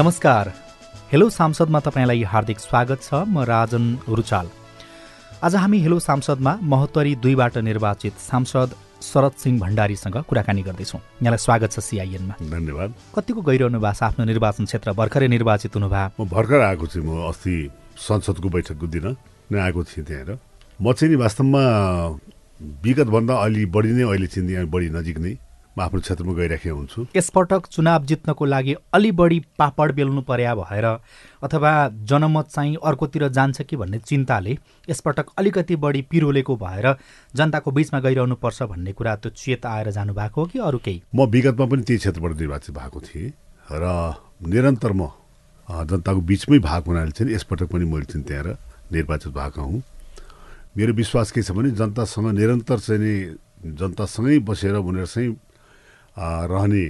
नमस्कार। 0.00 0.48
हेलो 1.12 1.28
सांसदमा 1.30 1.78
तपाईँलाई 1.86 2.22
हार्दिक 2.32 2.58
स्वागत 2.58 3.02
छ। 3.02 3.14
म 3.28 3.44
राजन 3.44 3.84
रुचाल 4.08 4.46
आज 5.44 5.54
हामी 5.54 5.78
हेलो 5.78 5.98
सांसदमा 6.00 6.54
महोत्तरी 6.72 7.14
दुईबाट 7.20 7.58
निर्वाचित 7.68 8.14
सांसद 8.18 8.70
शरद 9.04 9.32
सिंह 9.36 9.58
भण्डारीसँग 9.60 10.16
कुराकानी 10.28 10.62
गर्दैछौँ। 10.68 11.00
यहाँलाई 11.20 11.42
स्वागत 11.44 11.72
छ 11.72 11.84
सिआइएनमा 11.84 12.34
धन्यवाद। 12.40 12.94
कतिको 13.14 13.40
गइरहनु 13.44 13.80
भएको 13.80 13.92
छ 13.92 14.02
आफ्नो 14.08 14.24
निर्वाचन 14.24 14.64
क्षेत्र? 14.64 14.92
भर्खरै 14.96 15.28
निर्वाचित 15.36 15.76
हुनुभयो। 15.76 16.08
म 16.16 16.28
भर्खर 16.32 16.60
आएको 16.64 16.86
छु। 16.86 17.02
म 17.04 17.28
अस्ति 17.28 17.54
संसदको 18.00 18.48
बैठकको 18.56 18.86
दिन 18.88 19.06
नै 19.52 19.58
आएको 19.68 19.84
थिएँ 19.84 20.04
त्यहाँनिर 20.08 20.38
म 20.80 20.92
चाहिँ 20.96 21.12
नि 21.12 21.16
वास्तवमा 21.20 21.62
विगतभन्दा 22.84 23.34
अलि 23.36 23.64
बढी 23.68 23.92
नै 24.00 24.04
अहिले 24.08 24.28
चाहिँ 24.32 24.64
बढी 24.64 24.88
नजिक 24.96 25.18
नै 25.20 25.36
म 25.78 25.80
आफ्नो 25.80 26.00
क्षेत्रमा 26.00 26.32
गइराखेको 26.34 26.76
हुन्छु। 26.76 27.06
यसपटक 27.16 27.66
चुनाव 27.66 28.04
जित्नको 28.04 28.44
लागि 28.44 28.74
अलि 28.94 29.10
बढी 29.12 29.38
पापड 29.58 29.92
बेल्नु 29.94 30.22
पर्या 30.22 30.54
भएर 30.54 30.84
अथवा 31.42 31.72
जनमत 32.10 32.48
चाहिँ 32.50 32.76
अर्कोतिर 32.84 33.28
जान्छ 33.28 33.62
कि 33.62 33.76
भन्ने 33.76 33.98
चिन्ताले 33.98 34.56
यसपटक 34.90 35.26
अलिकति 35.38 35.76
बढी 35.76 36.02
पिरोलेको 36.10 36.56
भएर 36.56 36.86
जनताको 37.36 37.70
बिचमा 37.70 38.00
गइरहनु 38.00 38.34
पर्छ 38.42 38.62
भन्ने 38.62 38.92
कुरा 38.92 39.14
त्यो 39.16 39.30
चेत 39.30 39.66
आएर 39.66 39.90
जानुभएको 39.90 40.40
हो 40.40 40.46
कि 40.46 40.58
अरू 40.58 40.78
केही? 40.78 41.02
म 41.14 41.26
विगतमा 41.30 41.66
पनि 41.66 41.82
त्यही 41.82 41.98
क्षेत्रबाट 41.98 42.32
निर्वाचित 42.40 42.74
भएको 42.74 43.00
थिएँ 43.00 43.30
र 43.72 43.84
निरन्तर 44.42 44.92
म 44.92 45.08
जनताको 45.68 46.20
बिचमै 46.20 46.58
भएको 46.58 46.90
हुनाले 46.90 47.10
चाहिँ 47.14 47.34
यसपटक 47.34 47.70
पनि 47.70 47.84
मैले 47.86 48.10
चाहिँ 48.10 48.26
त्यहाँ 48.26 48.58
निर्वाचित 48.90 49.32
भएको 49.32 49.62
हुँ। 49.62 49.82
मेरो 50.76 50.92
विश्वास 50.94 51.30
के 51.30 51.42
छ 51.42 51.50
भने 51.54 51.70
जनतासँग 51.78 52.26
निरन्तर 52.34 52.78
चाहिँ 52.78 53.00
नि 53.00 53.14
जनतासँगै 53.78 54.38
बसेर 54.42 54.74
उनीहरूसँगै 54.74 55.28
रहने 56.20 56.84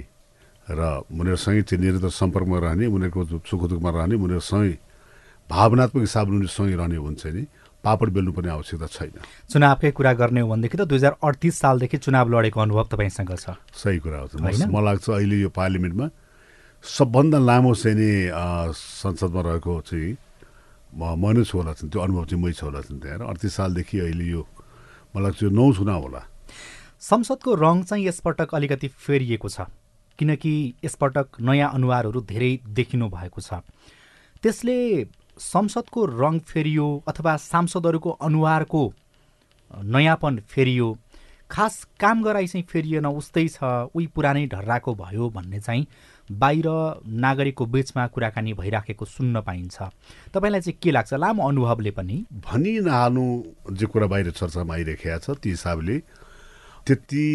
र 0.67 0.81
उनीहरूसँगै 1.07 1.61
चाहिँ 1.67 1.81
निरन्तर 1.83 2.11
सम्पर्कमा 2.11 2.57
रहने 2.59 2.85
उनीहरूको 2.91 3.21
सुख 3.47 3.61
दुःखमा 3.71 3.89
रहने 3.89 4.15
उनीहरूसँगै 4.15 4.75
भावनात्मक 5.49 6.01
हिसाबले 6.01 6.35
उनीहरूसँगै 6.35 6.75
रहने 6.75 6.97
हुन्छ 7.01 7.23
नि 7.35 7.43
पापड 7.81 8.09
बेल्नु 8.13 8.31
पर्ने 8.37 8.49
आवश्यकता 8.53 8.87
छैन। 8.87 9.17
चुनावकै 9.49 9.91
कुरा 9.97 10.13
गर्ने 10.13 10.39
हो 10.41 10.47
भनेदेखि 10.53 10.77
त 10.77 10.85
दुई 10.85 10.97
हजार 11.01 11.13
अडतिस 11.17 11.55
सालदेखि 11.59 11.97
चुनाव 11.97 12.25
लडेको 12.29 12.59
अनुभव 12.61 12.85
तपाईँसँग 12.93 13.33
छ। 13.41 13.57
सही 13.73 13.97
कुरा 14.05 14.19
हो 14.21 14.37
मलाई 14.37 14.83
लाग्छ 14.85 15.07
अहिले 15.09 15.37
यो 15.41 15.49
पार्लिमेन्टमा 15.49 16.07
सबभन्दा 16.83 17.39
लामो 17.41 17.73
चाहिँ 17.73 17.97
नि 17.97 18.11
संसदमा 18.69 19.41
रहेको 19.41 19.73
चाहिँ 19.81 20.13
म 20.93 21.17
नै 21.33 21.41
छु 21.41 21.57
होला 21.57 21.73
त्यो 21.73 21.99
अनुभव 22.05 22.23
चाहिँ 22.29 22.41
मै 22.43 22.51
छु 22.53 22.65
होला 22.69 22.81
चाहिँ 22.85 23.01
त्यहाँ 23.01 23.27
अडतिस 23.33 23.53
सालदेखि 23.57 23.97
अहिले 23.97 24.25
यो 24.29 24.41
मलाई 25.15 25.23
लाग्छ 25.25 25.39
यो 25.43 25.49
नौ 25.49 25.65
चुनाव 25.73 26.01
होला। 26.05 26.21
संसदको 27.01 27.55
रङ 27.55 27.83
चाहिँ 27.83 28.07
यसपटक 28.07 28.55
अलिकति 28.55 28.87
फेरिएको 28.87 29.49
छ 29.49 29.67
किनकि 30.19 30.53
यसपटक 30.85 31.41
नयाँ 31.41 31.71
अनुहारहरू 31.73 32.21
धेरै 32.21 32.51
देखिनु 32.69 33.09
भएको 33.09 33.41
छ। 33.41 33.61
त्यसले 34.43 34.77
संसदको 35.39 36.05
रङ 36.05 36.39
फेरियो 36.45 36.87
अथवा 37.07 37.35
सांसदहरूको 37.43 38.09
अनुहारको 38.21 38.83
नयाँपन 39.71 40.37
फेरियो 40.47 40.97
खास 41.51 41.83
काम 41.99 42.21
गराइ 42.23 42.47
चाहिँ 42.47 42.65
फेरिएन 42.69 43.05
उस्तै 43.07 43.47
छ 43.47 43.63
उही 43.91 44.07
पुरानै 44.15 44.45
ढर्राको 44.47 44.93
भयो 44.95 45.29
भन्ने 45.29 45.59
चाहिँ 45.59 45.87
बाहिर 46.29 46.67
नागरिकको 47.19 47.65
बिचमा 47.65 48.05
कुराकानी 48.07 48.53
भइराखेको 48.53 49.05
सुन्न 49.05 49.41
पाइन्छ। 49.41 49.77
तपाईँलाई 50.31 50.61
चाहिँ 50.61 50.77
के 50.83 50.91
लाग्छ? 50.91 51.13
लामो 51.13 51.47
अनुभवले 51.49 51.91
पनि। 51.91 52.25
भनि 52.31 52.79
नहाल्नु 52.79 53.25
जे 53.75 53.85
कुरा 53.85 54.07
बाहिर 54.07 54.31
चर्चामा 54.31 54.73
आइरहेको 54.73 55.19
छ 55.19 55.35
त्यो 55.41 55.51
हिसाबले 55.51 55.95
त्यति 56.81 57.25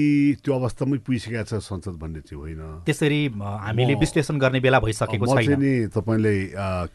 त्यो 0.42 0.52
अवस्थामै 0.54 0.98
पुगिसकेको 1.06 1.44
छ 1.46 1.62
संसद 1.62 1.94
भन्ने 2.02 2.20
चाहिँ 2.26 2.40
होइन। 2.40 2.62
त्यसरी 2.86 3.20
हामीले 3.38 3.94
विश्लेषण 3.94 4.36
गर्ने 4.42 4.60
बेला 4.60 4.78
भइसकेको 4.82 5.22
म 5.22 5.26
चाहिँ 5.26 5.46
छैन 5.46 5.60
नि 5.62 5.72
तपाईँलाई 5.94 6.38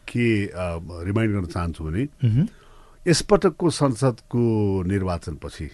के 0.04 0.26
रिमाइन्ड 1.08 1.32
गर्न 1.32 1.46
चाहन्छु 1.48 1.82
भने। 1.84 2.02
यसपटकको 3.08 3.66
संसदको 3.72 4.44
निर्वाचनपछि 4.84 5.68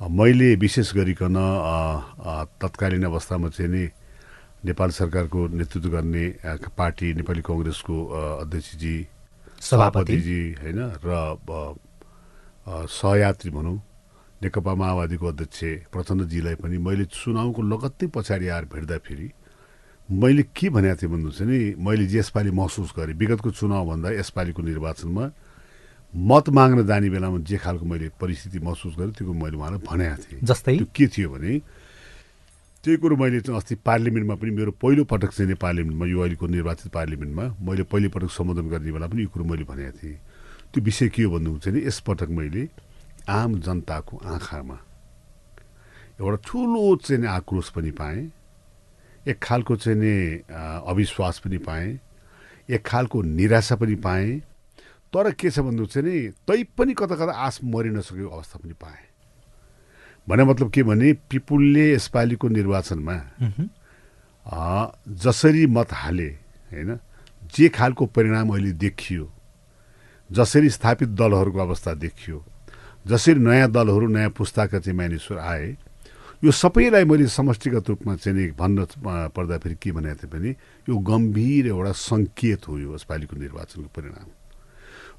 मैले 0.00 0.54
विशेष 0.56 0.88
गरिकन 0.96 1.36
तत्कालीन 2.58 3.04
अवस्थामा 3.06 3.48
चाहिँ 3.48 3.70
नि 3.70 3.84
नेपाल 4.66 4.90
सरकारको 4.90 5.40
नेतृत्व 5.56 5.88
गर्ने 5.88 6.24
पार्टी 6.76 7.08
नेपाली 7.16 7.42
कङ्ग्रेसको 7.46 7.96
अध्यक्षजी 8.44 8.96
सभापति। 9.60 10.20
सभापतिजी 10.20 10.42
होइन 10.58 10.80
र 11.04 11.08
सहयात्री 12.90 13.50
भनौँ 13.50 13.76
नेकपा 14.42 14.72
माओवादीको 14.74 15.26
अध्यक्ष 15.26 15.60
प्रचण्डजीलाई 15.92 16.54
पनि 16.64 16.78
मैले 16.80 17.04
चुनावको 17.12 17.60
लगत्तै 17.62 18.06
पछाडि 18.08 18.48
आएर 18.48 18.64
भेट्दाखेरि 18.72 19.28
मैले 20.08 20.42
के 20.56 20.68
भनेको 20.72 20.96
थिएँ 20.96 21.10
भन्नु 21.12 21.30
चाहिँ 21.30 21.50
नि 21.52 21.74
मैले 21.76 22.06
जे 22.08 22.18
यसपालि 22.18 22.50
महसुस 22.50 22.92
गरेँ 22.96 23.14
विगतको 23.20 23.50
चुनावभन्दा 23.52 24.08
यसपालिको 24.16 24.62
निर्वाचनमा 24.64 25.24
मत 26.14 26.48
माग्न 26.56 26.86
जाने 26.88 27.10
बेलामा 27.12 27.38
जे 27.44 27.56
खालको 27.60 27.84
मैले 27.84 28.08
परिस्थिति 28.16 28.58
महसुस 28.64 28.96
गरेँ 28.96 29.12
त्यो 29.12 29.28
कुरो 29.28 29.38
मैले 29.44 29.56
उहाँलाई 29.60 29.80
भनेको 29.84 30.16
थिएँ। 30.24 30.40
जस्तै? 30.40 30.76
त्यो 30.76 30.86
के 30.96 31.06
थियो 31.06 31.28
भने 31.30 31.52
त्यही 32.80 32.96
कुरो 32.96 33.16
मैले 33.20 33.40
चाहिँ 33.44 33.60
अस्ति 33.60 33.74
पार्लिमेन्टमा 33.84 34.34
पनि 34.40 34.50
मेरो 34.56 34.72
पहिलो 34.80 35.04
पटक 35.04 35.30
चाहिँ 35.36 35.54
पार्लिमेन्टमा 35.60 36.06
यो 36.06 36.20
अहिलेको 36.20 36.46
निर्वाचित 36.48 36.88
पार्लिमेन्टमा 36.96 37.44
मैले 37.60 37.82
पहिलो 37.92 38.08
पटक 38.08 38.30
सम्बोधन 38.32 38.66
गर्ने 38.72 38.92
बेला 38.92 39.06
पनि 39.06 39.22
यो 39.22 39.28
कुरो 39.28 39.44
मैले 39.44 39.64
भनेको 39.68 39.92
थिएँ। 40.00 40.16
त्यो 40.72 40.80
विषय 40.80 41.08
के 41.12 41.22
हो 41.22 41.30
भन्नुहुन्छ 41.36 41.68
भने 41.68 41.80
यसपटक 41.86 42.28
मैले 42.40 42.62
आम 43.28 43.60
जनताको 43.60 44.16
आँखामा। 44.24 44.78
एउटा 46.20 46.36
ठुलो 46.46 46.96
चाहिँ 46.96 47.20
नि 47.22 47.26
आक्रोश 47.28 47.68
पनि 47.70 47.90
पाएँ 47.92 48.30
एक 49.28 49.38
खालको 49.42 49.76
चाहिँ 49.76 49.98
नि 49.98 50.14
अविश्वास 50.48 51.38
पनि 51.44 51.58
पाएँ 51.58 51.98
एक 52.68 52.86
खालको 52.86 53.22
निराशा 53.22 53.76
पनि 53.76 53.94
पाएँ 53.96 54.38
तर 55.12 55.30
के 55.32 55.50
छ 55.50 55.58
भन्नुहुन्छ 55.60 55.96
नि 55.98 56.16
तै 56.46 56.62
पनि 56.78 56.94
कता 56.94 57.14
कता 57.16 57.32
आश 57.32 57.60
मरिन 57.64 58.00
सकेको 58.00 58.28
अवस्था 58.28 58.58
पनि 58.58 58.72
पाएँ। 58.72 59.04
भने 60.28 60.44
मतलब 60.44 60.70
के 60.70 60.82
भने 60.82 61.12
पिपुलले 61.30 61.92
यसपालिको 61.92 62.48
निर्वाचनमा 62.48 63.16
जसरी 65.18 65.66
मत 65.66 65.92
हाले 65.92 66.28
होइन 66.70 66.98
जे 67.54 67.68
खालको 67.68 68.06
परिणाम 68.06 68.50
अहिले 68.52 68.72
देखियो 68.72 69.30
जसरी 70.30 70.70
स्थापित 70.70 71.08
दलहरूको 71.18 71.58
अवस्था 71.58 71.94
देखियो 71.94 72.44
जसरी 73.06 73.40
नयाँ 73.40 73.68
दलहरू 73.70 74.06
नयाँ 74.08 74.30
पुस्ताका 74.36 74.78
चाहिँ 74.78 74.96
मानिसहरू 74.96 75.40
आए 75.40 75.68
यो 76.44 76.50
सबैलाई 76.50 77.04
मैले 77.04 77.26
समष्टिगत 77.28 77.88
रूपमा 77.88 78.14
चाहिँ 78.16 78.36
नि 78.38 78.44
भन्न 78.56 78.78
अ, 78.84 79.28
पर्दाखेरि 79.36 79.74
के 79.82 79.90
भनेको 79.92 80.16
थिएँ 80.24 80.30
भने 80.32 80.50
यो 80.88 80.94
गम्भीर 80.96 81.66
एउटा 81.72 81.92
सङ्केत 81.92 82.68
हो 82.68 82.78
यो 82.78 82.94
यसपालिको 82.94 83.36
निर्वाचनको 83.36 83.88
परिणाम। 83.96 84.28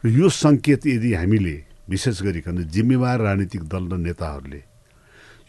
र 0.02 0.08
यो 0.09 0.30
सङ्केत 0.30 0.81
यदि 0.88 1.14
हामीले 1.14 1.56
विशेष 1.90 2.22
गरिकन 2.25 2.58
जिम्मेवार 2.74 3.18
राजनीतिक 3.22 3.64
दल 3.69 3.84
र 3.94 3.98
नेताहरूले 4.02 4.62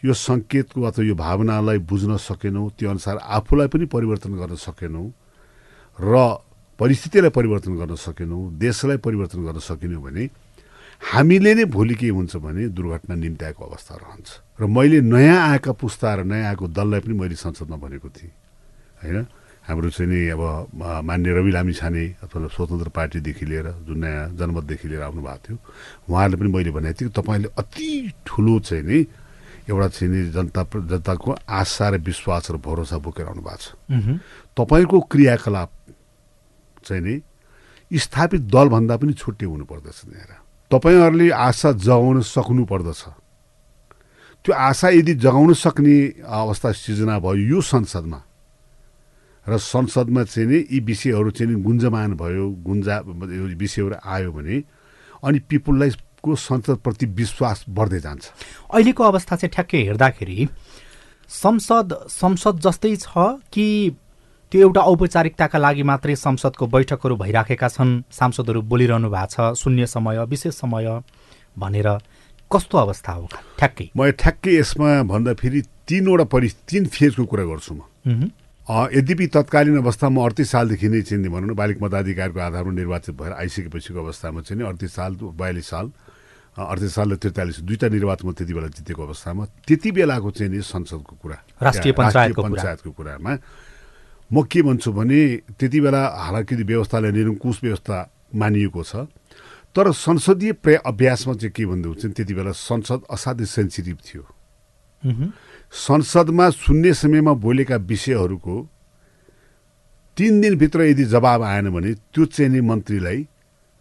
यो 0.05 0.13
सङ्केतको 0.13 0.81
अथवा 0.83 1.05
यो 1.05 1.15
भावनालाई 1.15 1.77
बुझ्न 1.89 2.17
सकेनौँ 2.21 2.69
त्यो 2.77 2.89
अनुसार 2.89 3.17
आफूलाई 3.17 3.67
पनि 3.73 3.85
परिवर्तन 3.89 4.33
गर्न 4.37 4.55
सकेनौँ 4.61 5.07
र 5.99 6.13
परिस्थितिलाई 6.79 7.29
परिवर्तन 7.33 7.73
गर्न 7.81 7.95
सकेनौँ 7.97 8.41
देशलाई 8.61 8.97
परिवर्तन 9.05 9.39
गर्न 9.47 9.59
सकेनौँ 9.59 10.01
भने 10.03 10.25
हामीले 11.03 11.51
नै 11.53 11.65
भोलि 11.67 11.95
के 11.99 12.07
हुन्छ 12.09 12.35
भने 12.39 12.67
दुर्घटना 12.71 13.15
निम्त्याएको 13.15 13.61
अवस्था 13.63 13.93
रहन्छ। 13.95 14.29
र 14.59 14.63
मैले 14.65 15.01
नयाँ 15.03 15.39
आएका 15.51 15.71
पुस्ता 15.75 16.07
र 16.15 16.23
नयाँ 16.23 16.47
आएको 16.55 16.67
दललाई 16.71 16.99
पनि 17.03 17.13
मैले 17.13 17.35
संसदमा 17.35 17.77
भनेको 17.77 18.09
थिएँ। 18.09 18.31
होइन? 19.03 19.27
हाम्रो 19.63 19.89
चाहिँ 19.95 20.11
नि 20.11 20.19
अब 20.35 20.43
मान्य 20.75 21.29
रवि 21.33 21.51
लामी 21.51 21.73
छाने 21.73 22.03
अथवा 22.23 22.47
स्वतन्त्र 22.51 22.89
पार्टीदेखि 22.91 23.45
लिएर 23.45 23.67
जुन 23.87 23.97
नयाँ 23.99 24.35
जनमतदेखि 24.35 24.87
लिएर 24.87 25.01
आउनु 25.07 25.21
भएको 25.23 25.39
थियो 25.43 25.57
उहाँहरूले 26.11 26.37
पनि 26.39 26.49
मैले 26.51 26.71
भनेको 26.71 26.95
थिएँ 26.99 27.09
कि 27.09 27.15
तपाईँले 27.15 27.49
अति 27.55 27.87
ठुलो 28.27 28.59
चाहिँ 28.59 28.83
नि 28.83 28.99
एउटा 29.71 29.87
चाहिँ 29.87 30.11
नि 30.11 30.19
जनता 30.35 30.63
जनताको 30.67 31.29
आशा 31.47 31.89
र 31.89 31.97
विश्वास 32.03 32.51
र 32.51 32.57
भरोसा 32.59 32.97
बोकेर 32.99 33.27
आउनु 33.27 33.39
भएको 33.39 33.59
छ। 33.63 34.19
तपाईँको 34.51 34.99
क्रियाकलाप 34.99 35.71
चाहिँ 36.83 37.03
नि 37.03 37.15
स्थापित 37.91 38.41
दलभन्दा 38.51 38.95
पनि 38.99 39.13
छुट्टै 39.15 39.45
हुनुपर्दछ 39.47 39.99
त्यहाँ 40.11 40.42
तपाईँहरूले 40.73 41.29
आशा 41.29 41.71
जगाउन 41.77 42.21
सक्नु 42.25 42.65
पर्दछ 42.65 43.01
त्यो 44.45 44.53
आशा 44.53 44.89
यदि 44.89 45.13
जगाउन 45.21 45.53
सक्ने 45.53 45.95
अवस्था 46.25 46.71
सिर्जना 46.73 47.19
भयो 47.19 47.45
यो 47.53 47.61
संसदमा 47.61 48.19
र 49.45 49.57
संसदमा 49.57 50.23
चाहिँ 50.23 50.47
नि 50.49 50.59
यी 50.71 50.79
विषयहरू 50.81 51.31
चाहिँ 51.31 51.61
गुन्जमान 51.61 52.13
भयो 52.15 52.49
गुन्जा 52.65 52.95
विषयहरू 53.61 53.95
आयो 54.03 54.31
भने 54.31 54.57
अनि 55.23 55.39
पिपुललाई 55.49 55.91
को 56.23 56.35
संसदप्रति 56.35 57.05
विश्वास 57.05 57.65
बढ्दै 57.69 57.99
जान्छ। 57.99 58.23
अहिलेको 58.73 59.03
अवस्था 59.03 59.35
चाहिँ 59.35 59.51
ठ्याक्कै 59.53 59.81
हेर्दाखेरि 59.83 60.47
संसद 61.29 61.93
संसद 62.09 62.59
जस्तै 62.59 62.95
छ 62.95 63.07
कि 63.51 63.67
त्यो 64.53 64.61
एउटा 64.61 64.81
औपचारिकताका 64.85 65.57
लागि 65.57 65.81
मात्रै 65.81 66.15
संसदको 66.15 66.65
बैठकहरू 66.69 67.15
भइराखेका 67.17 67.67
छन्। 67.73 68.05
सांसदहरू 68.13 68.61
बोलिरहनु 68.61 69.09
भएको 69.09 69.33
छ 69.33 69.57
शून्य 69.57 69.85
समय 69.89 70.29
विशेष 70.29 70.53
समय 70.61 71.01
भनेर। 71.57 71.89
कस्तो 72.53 72.77
अवस्था 72.77 73.11
हो? 73.17 73.25
ठ्याक्कै। 73.57 73.89
म 73.97 74.13
ठ्याक्कै 74.13 74.53
यसमा 74.53 75.09
भन्दा 75.09 75.33
फेरि 75.41 75.61
तिनवटा 75.89 76.25
परि 76.29 76.49
तिन 76.69 76.85
फेजको 76.85 77.25
कुरा 77.25 77.43
गर्छु 77.49 77.73
म। 77.73 77.81
यद्यपि 78.93 79.25
तत्कालीन 79.33 79.77
अवस्थामा 79.81 80.21
अडतिस 80.21 80.47
सालदेखि 80.53 80.87
नै 80.93 81.01
चाहिँ 81.01 81.33
भनौँ 81.33 81.49
न 81.49 81.53
बालिक 81.57 81.81
मताधिकारको 81.81 82.37
आधारमा 82.37 82.73
निर्वाचित 82.77 83.17
भएर 83.17 83.33
आइसकेपछिको 83.33 83.99
अवस्थामा 84.05 84.39
चाहिँ 84.45 84.61
नि 84.61 84.69
अडतिस 84.69 84.91
साल 84.93 85.11
बयालिस 85.33 85.65
साल 85.65 85.85
अडतिस 86.61 86.93
साल 86.93 87.07
र 87.09 87.15
त्रिचालिस 87.17 87.57
दुईवटा 87.65 87.87
निर्वाचनमा 87.89 88.31
त्यति 88.37 88.53
बेला 88.53 88.69
जितेको 88.69 89.01
अवस्थामा 89.01 89.43
त्यति 89.65 89.89
बेलाको 89.97 90.29
चाहिँ 90.29 90.51
नि 90.53 90.61
संसदको 90.61 91.13
कुरा। 91.17 91.37
राष्ट्रिय। 91.57 91.93
पञ्चायतको 91.97 92.91
कुरामा। 92.93 93.33
म 94.31 94.43
के 94.47 94.61
भन्छु 94.61 94.91
भने 94.93 95.21
त्यति 95.59 95.79
बेला 95.81 96.01
हालाकि 96.07 96.55
व्यवस्थालाई 96.55 97.11
निरङ्कुश 97.11 97.63
व्यवस्था 97.63 97.97
मानिएको 98.35 98.83
छ 98.83 99.07
तर 99.75 99.91
संसदीय 99.91 100.51
प्र 100.63 100.73
अभ्यासमा 100.85 101.33
चाहिँ 101.33 101.51
के 101.51 101.65
भन्दै 101.65 101.87
हुन्छ 101.89 102.05
त्यति 102.15 102.33
बेला 102.33 102.51
संसद 102.53 103.01
असाध्यै 103.09 103.45
सेन्सिटिभ 103.45 103.97
थियो। 104.05 104.23
संसदमा 105.73 106.49
शून्य 106.53 106.93
समयमा 106.93 107.33
बोलेका 107.41 107.75
विषयहरूको 107.89 108.55
तिन 110.17 110.41
दिनभित्र 110.41 110.81
यदि 110.93 111.03
जवाब 111.09 111.41
आएन 111.41 111.69
भने 111.73 111.93
त्यो 112.13 112.25
चाहिँ 112.25 112.51
नि 112.53 112.61
मन्त्रीलाई 112.61 113.19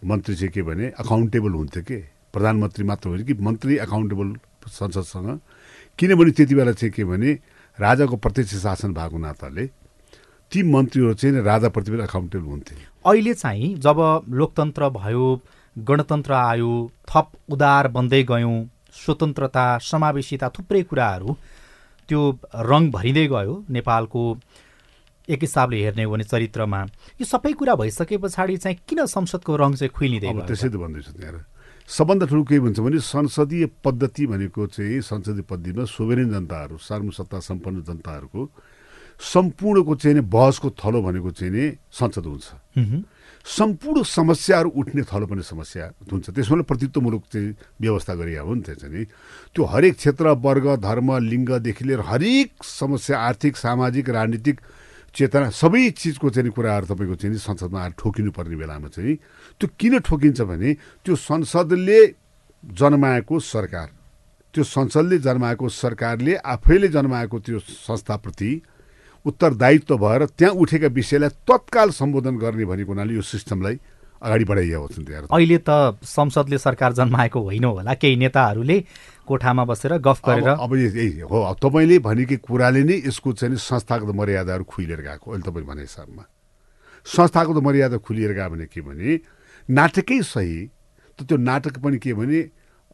मन्त्री 0.03 0.35
चाहिँ 0.35 0.53
के 0.53 0.63
भने 0.65 0.87
अकाउन्टेबल 0.97 1.53
हुन्थ्यो 1.53 1.83
के? 1.85 1.99
प्रधानमन्त्री 2.33 2.85
मात्र 2.85 3.09
होइन 3.09 3.25
कि 3.29 3.35
मन्त्री 3.37 3.77
अकाउन्टेबल 3.85 4.29
संसदसँग? 4.67 5.29
किनभने 5.99 6.31
त्यति 6.33 6.55
बेला 6.55 6.73
चाहिँ 6.73 6.93
के 6.93 7.05
भने 7.05 7.31
राजाको 7.79 8.17
प्रत्यक्ष 8.17 8.55
शासन 8.65 8.93
भएको 8.97 9.19
नाताले 9.19 9.65
ती 10.53 10.63
मन्त्रीहरू 10.63 11.15
चाहिँ 11.15 11.43
राजाप्रति 11.43 11.91
पनि 11.91 12.03
अकाउन्टेबल 12.03 12.47
हुन्थे। 12.47 12.75
अहिले 13.05 13.35
चाहिँ 13.35 13.75
जब 13.81 13.99
लोकतन्त्र 14.29 14.89
भयो 14.93 15.27
गणतन्त्र 15.77 16.33
आयो 16.33 16.73
थप 17.09 17.27
उदार 17.53 17.89
बन्दै 17.89 18.23
गयौँ 18.29 18.57
स्वतन्त्रता 18.95 19.67
समावेशिता 19.81 20.49
थुप्रै 20.57 20.83
कुराहरू 20.91 21.37
त्यो 22.09 22.21
रङ 22.71 22.91
भरिँदै 22.93 23.27
गयो 23.33 23.55
नेपालको 23.71 24.23
एक 25.29 25.41
हिसाबले 25.41 25.77
हेर्ने 25.83 26.05
हो 26.05 26.13
भने 26.13 26.25
चरित्रमा। 26.25 26.81
यो 27.21 27.25
सबै 27.25 27.53
कुरा 27.57 27.75
भइसके 27.81 28.17
पछाडि 28.19 28.57
चाहिँ 28.57 28.79
किन 28.89 29.07
संसदको 29.07 29.57
रङ 29.57 29.75
चाहिँ 29.81 29.93
खुइलिँदै 29.97 30.29
गयो? 30.29 30.45
त्यसै 30.45 30.69
त 30.69 30.77
भन्दैछु 30.77 31.13
त्यहाँ 31.17 31.41
सबभन्दा 31.89 32.27
ठुलो 32.27 32.43
के 32.45 32.59
भन्छ 32.61 32.79
भने 32.81 32.99
संसदीय 33.01 33.67
पद्धति 33.85 34.27
भनेको 34.27 34.67
चाहिँ 34.77 35.01
संसदीय 35.01 35.45
पद्धतिमा 35.49 35.85
सोभेरेन 35.89 36.29
जनताहरू 36.35 36.77
सार्वसत्ता 36.79 37.39
सम्पन्न 37.41 37.83
जनताहरूको 37.89 38.43
सम्पूर्णको 39.23 39.95
चाहिँ 39.95 40.15
नि 40.15 40.21
बहसको 40.27 40.71
थलो 40.75 41.03
भनेको 41.03 41.31
चाहिँ 41.31 41.53
नि 41.55 41.65
संसद 41.95 42.27
हुन्छ। 42.27 42.47
सम्पूर्ण 43.47 44.03
समस्याहरू 44.03 44.71
उठ्ने 44.71 45.03
थलो 45.03 45.27
पनि 45.27 45.43
समस्या 45.43 45.85
हुन्छ। 46.11 46.31
त्यसमा 46.31 46.63
प्रतित्वमूलक 46.63 47.23
चाहिँ 47.33 47.55
व्यवस्था 47.81 48.15
गरिया 48.15 48.43
हो 48.43 48.55
नि 48.55 48.63
त्यो 48.63 48.75
चाहिँ 48.75 48.95
नि। 48.95 49.05
त्यो 49.55 49.65
हरेक 49.65 49.95
क्षेत्र 49.97 50.27
वर्ग 50.43 50.67
धर्म 50.83 51.09
लिङ्गदेखि 51.23 51.85
लिएर 51.85 52.01
हरेक 52.03 52.65
समस्या 52.65 53.19
आर्थिक 53.19 53.57
सामाजिक 53.57 54.11
राजनीतिक 54.11 54.61
चेतना 55.15 55.51
सबै 55.51 55.91
चिजको 55.91 56.31
चाहिँ 56.31 56.51
कुराहरू 56.51 56.87
तपाईँको 56.87 57.15
चाहिँ 57.15 57.37
संसदमा 57.39 57.81
आएर 57.83 57.93
ठोकिनु 57.99 58.31
पर्ने 58.31 58.57
बेलामा 58.57 58.89
चाहिँ 58.89 59.17
त्यो 59.61 59.69
किन 59.79 59.99
ठोकिन्छ 60.07 60.41
भने 60.41 60.71
त्यो 61.05 61.15
संसदले 61.15 62.01
जन्माएको 62.65 63.39
सरकार 63.39 63.89
त्यो 64.55 64.65
संसदले 64.65 65.19
जन्माएको 65.19 65.69
सरकारले 65.69 66.35
आफैले 66.37 66.89
जन्माएको 66.89 67.39
त्यो 67.39 67.59
संस्थाप्रति 67.59 68.51
उत्तरदायित्व 69.25 69.97
भएर 69.99 70.25
त्यहाँ 70.39 70.55
उठेका 70.55 70.89
विषयलाई 70.99 71.29
तत्काल 71.47 71.91
सम्बोधन 71.93 72.37
गर्ने 72.39 72.65
भनेको 72.65 72.93
हुनाले 72.93 73.15
यो 73.15 73.23
सिस्टमलाई 73.23 73.79
अगाडि 74.23 74.45
बढाइएको 74.45 74.89
छ 74.89 75.27
अहिले 75.31 75.59
त 75.67 75.99
संसदले 76.03 76.59
सरकार 76.59 76.93
जन्माएको 76.95 77.41
होइन 77.41 77.65
होला। 77.65 77.95
केही 77.95 78.17
नेताहरूले 78.17 78.79
कोठामा 79.27 79.65
बसेर 79.65 79.99
गफ 79.99 80.21
गरेर 80.27 80.49
अब 80.49 80.75
यही 80.77 81.27
हो 81.27 81.39
तपाईँले 81.59 81.99
भनेकै 81.99 82.37
कुराले 82.39 82.83
नै 82.83 82.97
यसको 83.07 83.33
चाहिँ 83.33 83.57
संस्थागत 83.59 84.15
मर्यादाहरू 84.15 84.65
खुलेर 84.65 85.01
गएको। 85.03 85.27
अहिले 85.27 85.43
तपाईँ 85.43 85.67
भने 85.67 85.83
हिसाबमा। 85.83 86.25
संस्थागत 87.07 87.59
मर्यादा 87.63 87.97
खुलिएर 87.99 88.33
गयो 88.33 88.51
भने 88.51 88.67
के 88.67 88.81
भने 88.81 89.11
नाटकै 89.69 90.23
सही 90.23 90.59
त 91.19 91.27
त्यो 91.27 91.37
नाटक 91.39 91.79
पनि 91.83 91.99
के 91.99 92.15
भने 92.15 92.41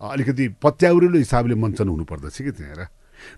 अलिकति 0.00 0.48
पत्याउरिलो 0.62 1.18
हिसाबले 1.18 1.54
मञ्चन 1.54 1.88
हुनुपर्दछ 1.88 2.36
कि 2.42 2.52
त्यहाँ 2.56 2.88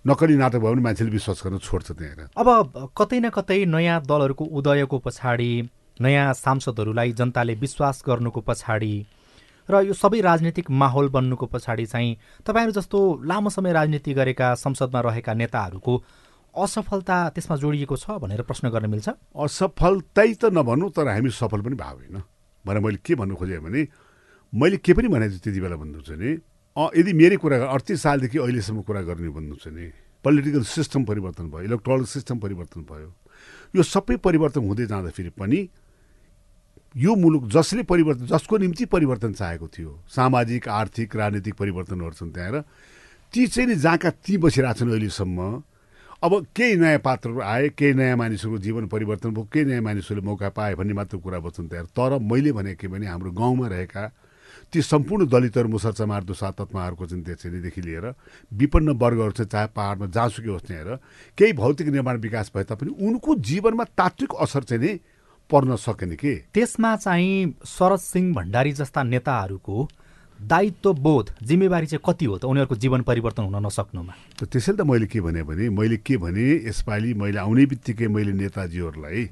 नक्कली 0.06 0.36
नाटक 0.36 0.58
भयो 0.58 0.72
भने 0.72 0.82
मान्छेले 0.82 1.10
विश्वास 1.10 1.42
गर्न 1.44 1.58
छोड्छ 1.58 1.90
त्यहाँ 1.92 2.28
अब 2.36 2.48
कतै 2.96 3.20
न 3.20 3.28
कतै 3.30 3.64
नयाँ 3.66 4.00
दलहरूको 4.02 4.44
उदयको 4.44 4.98
पछाडि 4.98 5.52
नयाँ 6.00 6.32
सांसदहरूलाई 6.34 7.12
जनताले 7.12 7.54
विश्वास 7.54 8.02
गर्नुको 8.06 8.40
पछाडि 8.40 8.94
र 9.68 9.82
यो 9.86 9.92
सबै 9.94 10.20
राजनीतिक 10.20 10.70
माहौल 10.70 11.08
बन्नुको 11.08 11.46
पछाडि 11.46 11.86
चाहिँ 11.86 12.16
तपाईँहरू 12.46 12.72
जस्तो 12.72 12.98
लामो 13.22 13.50
समय 13.50 13.72
राजनीति 13.72 14.12
गरेका 14.14 14.54
संसदमा 14.54 15.00
रहेका 15.00 15.34
नेताहरूको 15.34 15.94
असफलता 16.54 17.16
त्यसमा 17.30 17.56
जोडिएको 17.56 17.96
छ 17.96 18.18
भनेर 18.18 18.42
प्रश्न 18.42 18.68
गर्न 18.74 18.90
मिल्छ? 18.90 19.08
असफलतै 19.36 20.30
त 20.34 20.50
नभनौँ 20.50 20.90
तर 20.90 21.06
हामी 21.06 21.30
सफल 21.30 21.60
पनि 21.62 21.76
भएको 21.78 21.94
होइन। 21.94 22.18
भनेर 22.66 22.80
मैले 22.82 22.98
के 23.06 23.14
भन्नु 23.14 23.34
खोजेँ 23.38 23.60
भने 23.62 23.86
मैले 24.52 24.76
के 24.82 24.92
पनि 24.98 25.08
भनेको 25.08 25.32
छु 25.34 25.40
त्यति 25.46 25.60
बेला 25.60 25.76
भन्नु 25.78 26.00
छ 26.02 26.18
नि। 26.18 26.30
यदि 26.76 27.12
मेरै 27.12 27.36
कुरा 27.36 27.56
अडतिस 27.66 28.02
सालदेखि 28.02 28.38
अहिलेसम्म 28.38 28.80
कुरा 28.82 29.00
गर्ने 29.02 29.30
भन्नु 29.30 29.56
छ 29.56 29.68
नि 29.68 29.86
पोलिटिकल 30.24 30.62
सिस्टम 30.62 31.04
परिवर्तन 31.04 31.46
भयो 31.50 31.64
इलेक्ट्रोनिक 31.66 32.08
सिस्टम 32.08 32.38
परिवर्तन 32.38 32.80
भयो 32.86 33.08
यो 33.74 33.82
सबै 33.84 34.16
परिवर्तन 34.18 34.60
हुँदै 34.62 34.86
जाँदाखेरि 34.86 35.30
पनि 35.34 35.60
यो 36.94 37.14
मुलुक 37.16 37.44
जसले 37.48 37.82
परिवर्तन 37.84 38.26
जसको 38.26 38.58
निम्ति 38.58 38.84
परिवर्तन 38.86 39.32
चाहेको 39.32 39.68
थियो 39.68 39.90
सामाजिक 40.08 40.68
आर्थिक 40.70 41.16
राजनीतिक 41.16 41.54
परिवर्तनहरू 41.54 42.14
छन् 42.14 42.32
त्यहाँ 42.32 42.52
र 42.52 42.62
ती 43.34 43.46
चाहिँ 43.46 43.68
नि 43.68 43.74
जहाँका 43.76 44.10
ती 44.18 44.36
बसिरहेछन् 44.38 44.90
अहिलेसम्म 44.90 45.38
अब 46.22 46.32
केही 46.52 46.76
नयाँ 46.76 46.98
पात्रहरू 46.98 47.40
आए 47.40 47.68
केही 47.72 47.94
नयाँ 47.94 48.16
मानिसहरूको 48.16 48.58
जीवन 48.58 48.86
परिवर्तन 48.88 49.30
भयो 49.30 49.44
केही 49.48 49.64
नयाँ 49.64 49.82
मानिसहरूले 49.82 50.26
मौका 50.26 50.48
पाए 50.50 50.74
भन्ने 50.74 50.94
मात्र 50.94 51.16
कुरा 51.18 51.38
बच्छन् 51.40 51.68
त्यहाँ 51.68 51.86
तर 51.90 52.18
मैले 52.20 52.52
भने 52.52 52.74
के 52.74 52.88
भने 52.88 53.06
हाम्रो 53.06 53.30
गाउँमा 53.32 53.68
रहेका 53.68 54.04
ती 54.72 54.82
सम्पूर्ण 54.82 55.26
दलितहरू 55.26 55.68
मुसर 55.68 55.92
चमार 55.92 56.24
दुसा 56.24 56.50
तत्माहरूको 56.58 57.06
चाहिँ 57.06 57.24
त्यसरीदेखि 57.24 57.80
लिएर 57.82 58.06
विपन्न 58.54 58.88
वर्गहरू 58.94 59.32
चाहिँ 59.32 59.48
चाहे 59.50 59.66
पाहाडमा 59.74 60.06
जहाँसुकै 60.06 60.50
होस् 60.50 60.66
त्यहाँ 60.66 60.96
केही 61.38 61.52
भौतिक 61.52 61.88
निर्माण 61.88 62.16
विकास 62.20 62.50
भए 62.54 62.64
तापनि 62.70 62.90
उनको 63.02 63.34
जीवनमा 63.34 63.84
तात्विक 63.98 64.34
असर 64.40 64.62
चाहिँ 64.62 64.82
नि 64.82 64.92
पर्न 65.50 65.76
सकेन 65.76 66.14
के? 66.14 66.34
त्यसमा 66.54 66.96
चाहिँ 66.96 67.54
शरद 67.66 67.98
सिंह 67.98 68.34
भण्डारी 68.34 68.72
जस्ता 68.72 69.02
नेताहरूको 69.02 69.88
दायित्व 70.38 70.92
बोध 70.94 71.30
जिम्मेवारी 71.42 71.86
चाहिँ 71.86 72.02
कति 72.06 72.24
हो 72.24 72.38
त 72.38 72.44
उनीहरूको 72.44 72.76
जीवन 72.78 73.02
परिवर्तन 73.02 73.42
हुन 73.42 73.66
नसक्नुमा? 73.66 74.14
त्यसैले 74.46 74.78
त 74.78 74.86
मैले 74.86 75.06
के 75.10 75.20
भने 75.20 75.42
मैले 75.68 75.96
के 76.06 76.16
भने 76.16 76.46
यसपालि 76.70 77.14
मैले 77.14 77.38
आउने 77.38 77.66
बित्तिकै 77.66 78.06
मैले 78.06 78.32
नेताजीहरूलाई 78.32 79.22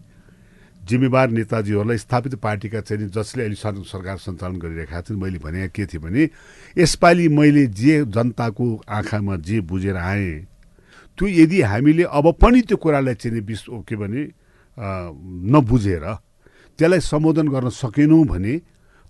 जिम्मेवार 0.89 1.31
नेताजीहरूलाई 1.31 1.99
स्थापित 1.99 2.35
पार्टीका 2.37 2.81
चाहिँ 2.81 3.09
जसले 3.09 3.43
अहिले 3.45 3.83
सरकार 3.85 4.17
सञ्चालन 4.19 4.57
गरिरहेका 4.59 5.01
छन् 5.03 5.17
मैले 5.17 5.39
भने 5.39 5.69
के 5.69 5.87
थिएँ 5.87 6.01
भने 6.01 6.29
यसपालि 6.77 7.29
मैले 7.31 7.67
जे 7.73 8.05
जनताको 8.07 8.67
आँखामा 8.91 9.37
जे 9.45 9.61
बुझेर 9.63 9.97
आएँ 9.99 10.33
त्यो 11.19 11.29
यदि 11.29 11.61
हामीले 11.63 12.05
अब 12.09 12.33
पनि 12.35 12.61
त्यो 12.63 12.77
कुरालाई 12.79 13.15
चाहिँ 13.17 13.41
विश्व 13.43 13.85
के 13.85 13.97
भने 13.97 14.23
नबुझेर 15.47 16.05
त्यसलाई 16.79 17.01
सम्बोधन 17.03 17.49
गर्न 17.49 17.69
सकेनौँ 17.75 18.25
भने 18.25 18.57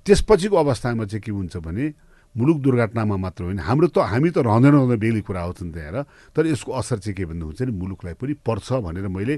त्यसपछिको 0.07 0.57
अवस्थामा 0.57 1.05
चाहिँ 1.05 1.23
के 1.23 1.31
हुन्छ 1.31 1.57
भने 1.59 1.93
मुलुक 2.35 2.59
दुर्घटनामा 2.61 3.17
मात्र 3.19 3.45
होइन 3.45 3.59
हाम्रो 3.61 3.89
त 3.89 3.99
हामी 4.01 4.31
त 4.31 4.39
रहँदैन 4.41 4.73
रहँदैन 4.73 4.99
बेग्लै 4.99 5.21
कुरा 5.21 5.41
आउँछ 5.43 5.63
नि 5.63 5.73
त्यहाँ 5.73 6.05
तर 6.37 6.47
यसको 6.49 6.73
असर 6.73 6.99
चाहिँ 6.99 7.17
के 7.17 7.25
भन्नु 7.25 7.45
हुन्छ 7.45 7.63
नि 7.63 7.73
मुलुकलाई 7.73 8.15
पनि 8.15 8.33
पर्छ 8.41 8.73
भनेर 8.81 9.09
मैले 9.09 9.37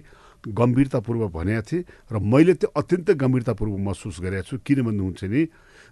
गम्भीरतापूर्वक 0.48 1.30
भनेको 1.32 1.62
थिएँ 1.68 1.84
र 2.12 2.16
मैले 2.16 2.54
त्यो 2.56 2.72
अत्यन्तै 2.72 3.14
गम्भीरतापूर्वक 3.14 3.78
महसुस 3.78 4.20
गरेको 4.20 4.48
छु। 4.48 4.56
किन 4.64 4.78
भन्नुहुन्छ 4.88 5.24
नि 5.24 5.40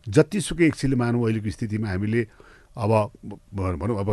जतिसुकै 0.07 0.67
एकछिनले 0.73 0.97
मानौँ 0.97 1.25
अहिलेको 1.25 1.51
स्थितिमा 1.51 1.89
हामीले 1.89 2.23
अब 2.79 2.93
भनौँ 3.53 3.97
अब 3.99 4.11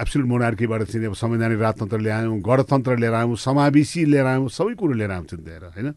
एब्सोल्युट 0.00 0.28
मोनार्कीबाट 0.30 0.82
चाहिँ 0.88 1.06
अब 1.06 1.14
संवैधानिक 1.14 1.60
राजतन्त्र 1.60 1.98
ल्यायौँ 2.00 2.40
गणतन्त्र 2.40 2.96
लिएर 2.96 3.14
आयौँ 3.14 3.36
समावेशी 3.36 4.04
लिएर 4.08 4.26
आयौँ 4.26 4.48
सबै 4.48 4.74
कुरो 4.74 4.94
लिएर 4.96 5.12
आउँछन् 5.12 5.44
त्यहाँ 5.44 5.70
होइन? 5.70 5.88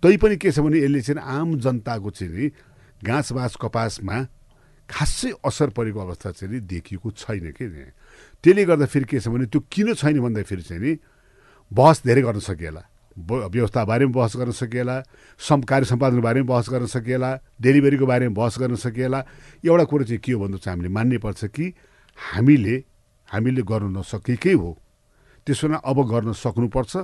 तैपनि 0.00 0.36
के 0.40 0.50
छ 0.50 0.58
भने 0.64 0.78
यसले 0.80 1.00
चाहिँ 1.04 1.20
आम 1.20 1.48
जनताको 1.60 2.10
चाहिँ 2.10 2.32
नि 2.32 2.50
घाँस 3.04 3.32
बाँस 3.36 3.54
कपासमा 3.60 4.16
खासै 4.88 5.30
असर 5.44 5.68
परेको 5.76 6.00
अवस्था 6.00 6.30
चाहिँ 6.32 6.52
नि 6.54 6.60
देखिएको 6.64 7.10
छैन 7.12 7.52
कि 7.52 7.66
त्यसले 8.40 8.64
गर्दा 8.64 8.86
फेरि 8.88 9.04
के 9.04 9.20
छ 9.20 9.28
भने 9.28 9.46
त्यो 9.52 9.60
किन 9.68 9.94
छैन 9.94 10.16
भन्दाखेरि 10.16 10.62
चाहिँ 10.64 10.80
नि 10.80 10.92
बहस 11.70 12.02
धेरै 12.06 12.22
गर्न 12.22 12.40
सकिएला। 12.40 12.82
व्यवस्था 13.18 13.84
बारेमा 13.84 14.12
बहस 14.12 14.36
गर्न 14.36 14.50
सकिएला 14.52 15.02
सम 15.40 15.60
कार्य 15.62 15.84
सम्पादनको 15.86 16.22
बारेमा 16.22 16.46
बहस 16.46 16.68
गर्न 16.70 16.86
सकिएला 16.86 17.30
डेलिभरीको 17.60 18.06
बारेमा 18.06 18.34
बहस 18.34 18.58
गर्न 18.60 18.74
सकिएला 18.76 19.18
एउटा 19.64 19.84
कुरो 19.84 20.04
चाहिँ 20.04 20.20
के 20.20 20.32
हो 20.32 20.40
भन्दा 20.40 20.58
चाहिँ 20.58 20.76
हामीले 20.76 20.92
मान्नुपर्छ 20.94 21.44
कि 21.44 21.72
हामीले 22.18 22.76
हामीले 23.28 23.62
गर्न 23.62 23.96
नसकेकै 23.98 24.52
हो। 24.52 24.70
त्यसो 25.46 25.68
भने 25.68 25.78
अब 25.84 25.98
गर्न 26.10 26.32
सक्नुपर्छ 26.32 26.96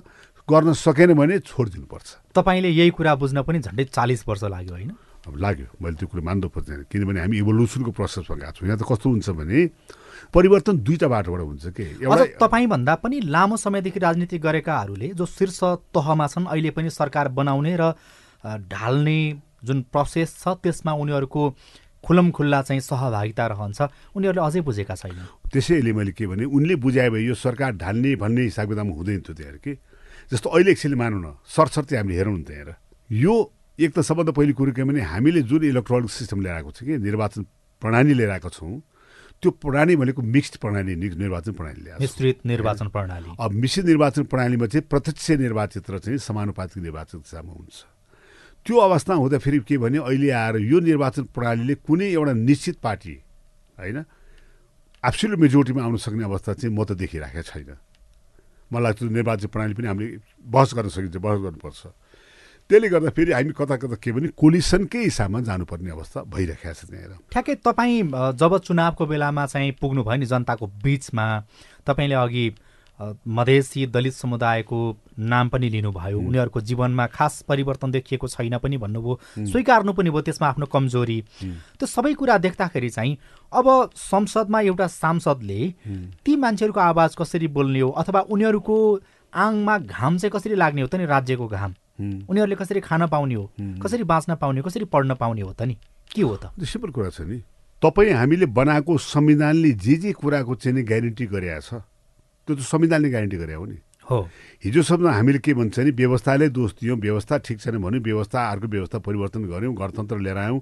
गर्न 0.49 0.73
सकेन 0.73 1.15
भने 1.15 1.39
छोडिदिनुपर्छ। 1.39 2.09
तपाईँले 2.35 2.69
यही 2.69 2.91
कुरा 2.91 3.15
बुझ्न 3.15 3.43
पनि 3.43 3.59
झन्डै 3.59 3.85
चालिस 3.85 4.29
वर्ष 4.29 4.45
लाग्यो 4.45 4.75
होइन? 4.75 4.93
अब 5.23 5.35
लाग्यो 5.39 5.67
मैले 5.79 5.97
त्यो 5.97 6.07
कुरो 6.11 6.23
मान्नु 6.23 6.49
पर्दैन। 6.51 6.81
किनभने 6.91 7.21
हामी 7.21 7.37
इभोल्युसनको 7.39 7.91
प्रोसेसमा 7.95 8.37
गएको 8.43 8.53
छौँ। 8.59 8.67
यहाँ 8.67 8.79
त 8.79 8.83
कस्तो 8.83 9.07
हुन्छ 9.11 9.29
भने 9.39 9.59
परिवर्तन 10.35 10.75
दुईवटा 10.83 11.09
बाटोबाट 11.09 11.41
हुन्छ 11.41 11.67
कि? 11.79 11.85
एउटा 12.03 12.25
तपाईँभन्दा 12.43 12.95
पनि 12.99 13.17
लामो 13.31 13.57
समयदेखि 13.57 13.99
राजनीति 14.03 14.39
गरेकाहरूले 14.39 15.09
जो 15.15 15.27
शीर्ष 15.27 15.61
तहमा 15.95 16.27
छन् 16.27 16.47
अहिले 16.51 16.71
पनि 16.75 16.91
सरकार 16.91 17.29
बनाउने 17.39 17.77
र 17.79 17.95
ढाल्ने 18.67 19.19
जुन 19.63 19.83
प्रोसेस 19.95 20.31
छ 20.43 20.59
त्यसमा 20.59 20.93
उनीहरूको 20.99 21.43
खुल्लम 22.03 22.31
खुल्ला 22.35 22.63
चाहिँ 22.67 22.81
सहभागिता 22.83 23.47
रहन्छ। 23.47 23.81
उनीहरूले 24.19 24.43
अझै 24.43 24.61
बुझेका 24.67 24.95
छैन 24.99 25.23
त्यसैले 25.55 25.93
मैले 25.95 26.13
के 26.19 26.27
भने 26.27 26.45
उनले 26.51 26.75
बुझाए 26.83 27.11
भए 27.15 27.23
यो 27.23 27.35
सरकार 27.39 27.79
ढाल्ने 27.79 28.19
भन्ने 28.19 28.43
हिसाब 28.51 28.69
किताबमा 28.75 28.95
हुँदैन 28.99 29.21
थियो 29.23 29.35
त्यहाँ 29.39 29.59
कि? 29.63 29.73
जस्तो 30.35 30.51
अहिले 30.51 30.71
एकछिन 30.75 30.95
मानौँ 30.99 31.23
न 31.23 31.27
सरसर्ती 31.47 31.95
हामीले 31.95 32.19
हेरौँ 32.19 32.35
न 32.35 32.43
त्यहाँ 32.43 32.75
यो 33.11 33.35
एक 33.83 33.93
त 33.93 34.01
सबभन्दा 34.07 34.33
पहिलो 34.33 34.55
कुरो 34.55 34.73
के 34.73 34.85
भने 34.85 35.01
हामीले 35.03 35.43
जुन 35.51 35.63
इलेक्ट्रोनिक 35.75 36.11
सिस्टम 36.11 36.39
लिएर 36.43 36.55
आएको 36.55 36.71
छ 36.71 36.87
कि 36.87 36.99
निर्वाचन 37.03 37.43
प्रणाली 37.83 38.15
लिएर 38.15 38.31
आएको 38.39 38.51
छौँ 38.55 38.79
त्यो 39.43 39.51
प्रणाली 39.59 39.97
भनेको 39.99 40.23
मिक्स्ड 40.23 40.57
प्रणाली 40.63 40.95
निर्वाचन 40.95 41.53
प्रणाली 41.59 41.99
मिश्रित 41.99 42.47
निर्वाचन 42.47 42.89
प्रणाली। 42.95 43.31
अब 43.43 43.51
मिश्रित 43.51 43.87
निर्वाचन 43.87 44.23
प्रणालीमा 44.31 44.67
चाहिँ 44.71 44.87
प्रत्यक्ष 44.87 45.31
निर्वाचित 45.43 45.91
र 45.91 45.99
चाहिँ 45.99 46.19
समानुपातिक 46.23 46.79
निर्वाचन 46.79 47.19
हिसाबमा 47.27 47.53
हुन्छ। 47.53 47.79
त्यो 48.67 48.77
अवस्था 48.79 49.15
हुँदा 49.19 49.39
फेरि 49.43 49.59
के 49.67 49.79
भने 49.83 49.99
अहिले 49.99 50.31
आएर 50.31 50.57
यो 50.63 50.79
निर्वाचन 50.79 51.23
प्रणालीले 51.35 51.75
कुनै 51.83 52.07
एउटा 52.15 52.33
निश्चित 52.39 52.77
पार्टी 52.79 53.15
होइन 53.83 53.99
एब्सोल्युट 55.03 55.39
मेजोरिटीमा 55.43 55.83
आउन 55.83 55.97
सक्ने 55.99 56.23
अवस्था 56.23 56.51
चाहिँ 56.63 56.71
म 56.71 56.87
त 56.87 56.95
देखिराखेको 56.95 57.43
छैन। 57.43 57.75
मलाई 58.71 58.83
लाग्छ 58.83 59.03
निर्वाचन 59.11 59.49
प्रणाली 59.51 59.75
पनि 59.75 59.87
हामीले 59.91 60.09
बहस 60.47 60.71
गर्न 60.79 60.89
सकिन्छ 60.95 61.19
बहस 61.19 61.39
गर्नुपर्छ। 61.43 61.83
त्यसले 62.71 62.89
गर्दा 62.89 63.11
फेरि 63.11 63.33
हामी 63.33 63.53
कता 63.53 63.77
कता 63.77 63.97
के 63.97 64.13
भने 64.13 64.29
कोलिसनकै 64.33 65.03
हिसाबमा 65.05 65.41
जानुपर्ने 65.49 65.91
अवस्था 65.91 66.21
भइरहेको 66.25 66.73
छ 66.73 66.85
त्यहाँनिर। 66.85 67.17
ठ्याक्कै 67.33 67.55
तपाईँ 67.61 68.03
जब 68.35 68.53
चुनावको 68.59 69.07
बेलामा 69.07 69.47
चाहिँ 69.47 69.73
पुग्नुभयो 69.81 70.17
नि 70.17 70.27
जनताको 70.27 70.67
बिचमा 70.83 71.27
तपाईँले 71.87 72.15
अघि 72.17 72.47
मधेसी 73.27 73.87
दलित 73.91 74.15
समुदायको 74.15 74.79
नाम 75.19 75.49
पनि 75.49 75.69
लिनुभयो। 75.69 76.19
उनीहरूको 76.19 76.61
जीवनमा 76.61 77.07
खास 77.11 77.41
परिवर्तन 77.49 77.91
देखिएको 77.91 78.29
छैन 78.29 78.59
पनि 78.63 78.77
भन्नुभयो। 78.79 79.19
स्वीकार्नु 79.51 79.93
पनि 79.93 80.11
भयो 80.11 80.23
त्यसमा 80.23 80.49
आफ्नो 80.49 80.67
कमजोरी। 80.71 81.19
त्यो 81.79 81.87
सबै 81.87 82.15
कुरा 82.15 82.39
देख्दाखेरि 82.39 82.91
चाहिँ 82.91 83.17
अब 83.53 83.91
संसदमा 83.97 84.61
एउटा 84.61 84.87
सांसदले 84.87 85.61
ती 86.25 86.37
मान्छेहरूको 86.37 86.81
आवाज 86.81 87.17
कसरी 87.19 87.49
बोल्ने 87.51 87.81
हो 87.81 87.91
अथवा 87.91 88.21
उनीहरूको 88.31 88.77
आङमा 89.33 89.79
घाम 89.79 90.19
चाहिँ 90.19 90.33
कसरी 90.33 90.55
लाग्ने 90.55 90.83
हो 90.83 90.89
त 90.89 90.95
नि 90.95 91.07
राज्यको 91.11 91.49
घाम? 91.49 91.75
उनीहरूले 92.29 92.57
कसरी 92.57 92.81
खान 92.81 93.07
पाउने 93.07 93.35
हो 93.35 93.45
कसरी 93.83 94.05
बाँच्न 94.05 94.35
पाउने 94.37 94.63
कसरी 94.63 94.85
पढ्न 94.85 95.15
पाउने 95.15 95.43
हो 95.43 95.53
त 95.53 95.63
नि? 95.63 95.77
के 96.11 96.23
हो 96.23 96.37
त? 96.37 96.51
सिम्पल 96.59 96.91
कुरा 96.91 97.11
छ 97.11 97.21
नि। 97.23 97.43
तपाईँ 97.83 98.13
हामीले 98.13 98.47
बनाएको 98.47 98.99
संविधानले 98.99 99.71
जे 99.75 99.95
जे 99.97 100.13
कुराको 100.13 100.55
चाहिँ 100.55 100.75
नि 100.77 100.83
ग्यारेन्टी 100.83 101.27
गरेका 101.27 101.61
छ 101.61 101.83
त्यो 102.49 102.55
त 102.57 102.61
संविधानले 102.63 103.09
ग्यारेन्टी 103.11 103.37
गरे 103.37 103.55
हो 103.55 103.67
नि। 103.67 103.79
हो। 104.03 104.19
हिजोसम्म 104.65 105.07
हामीले 105.09 105.39
के 105.39 105.55
भन्छ 105.55 105.79
नि 105.79 105.91
व्यवस्थाले 105.95 106.49
दोष 106.51 106.71
दियौँ 106.75 106.99
व्यवस्था 106.99 107.39
ठिक 107.47 107.59
छैन 107.61 107.79
भने 107.79 107.99
व्यवस्था 108.03 108.39
अर्को 108.51 108.67
व्यवस्था 108.67 108.99
परिवर्तन 108.99 109.43
गऱ्यौँ 109.47 109.75
गणतन्त्र 109.79 110.19
लिएर 110.19 110.39
आयौँ 110.43 110.61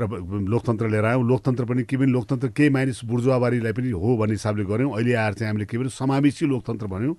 र 0.00 0.02
लोकतन्त्र 0.44 0.88
लिएर 0.92 1.04
आयौँ 1.04 1.24
लोकतन्त्र 1.24 1.64
पनि 1.64 1.82
के 1.88 1.96
भने 1.96 2.12
लोकतन्त्र 2.12 2.48
केही 2.52 2.68
मानिस 2.68 3.04
बुर्जुवाबारीलाई 3.04 3.72
पनि 3.72 3.90
हो 3.96 4.16
भन्ने 4.16 4.36
हिसाबले 4.36 4.64
गऱ्यौँ। 4.64 4.92
अहिले 4.92 5.12
आएर 5.12 5.32
चाहिँ 5.40 5.48
हामीले 5.48 5.66
के 5.66 5.78
भने 5.78 5.88
समावेशी 5.88 6.46
लोकतन्त्र 6.46 6.86
भन्यौँ। 6.86 7.16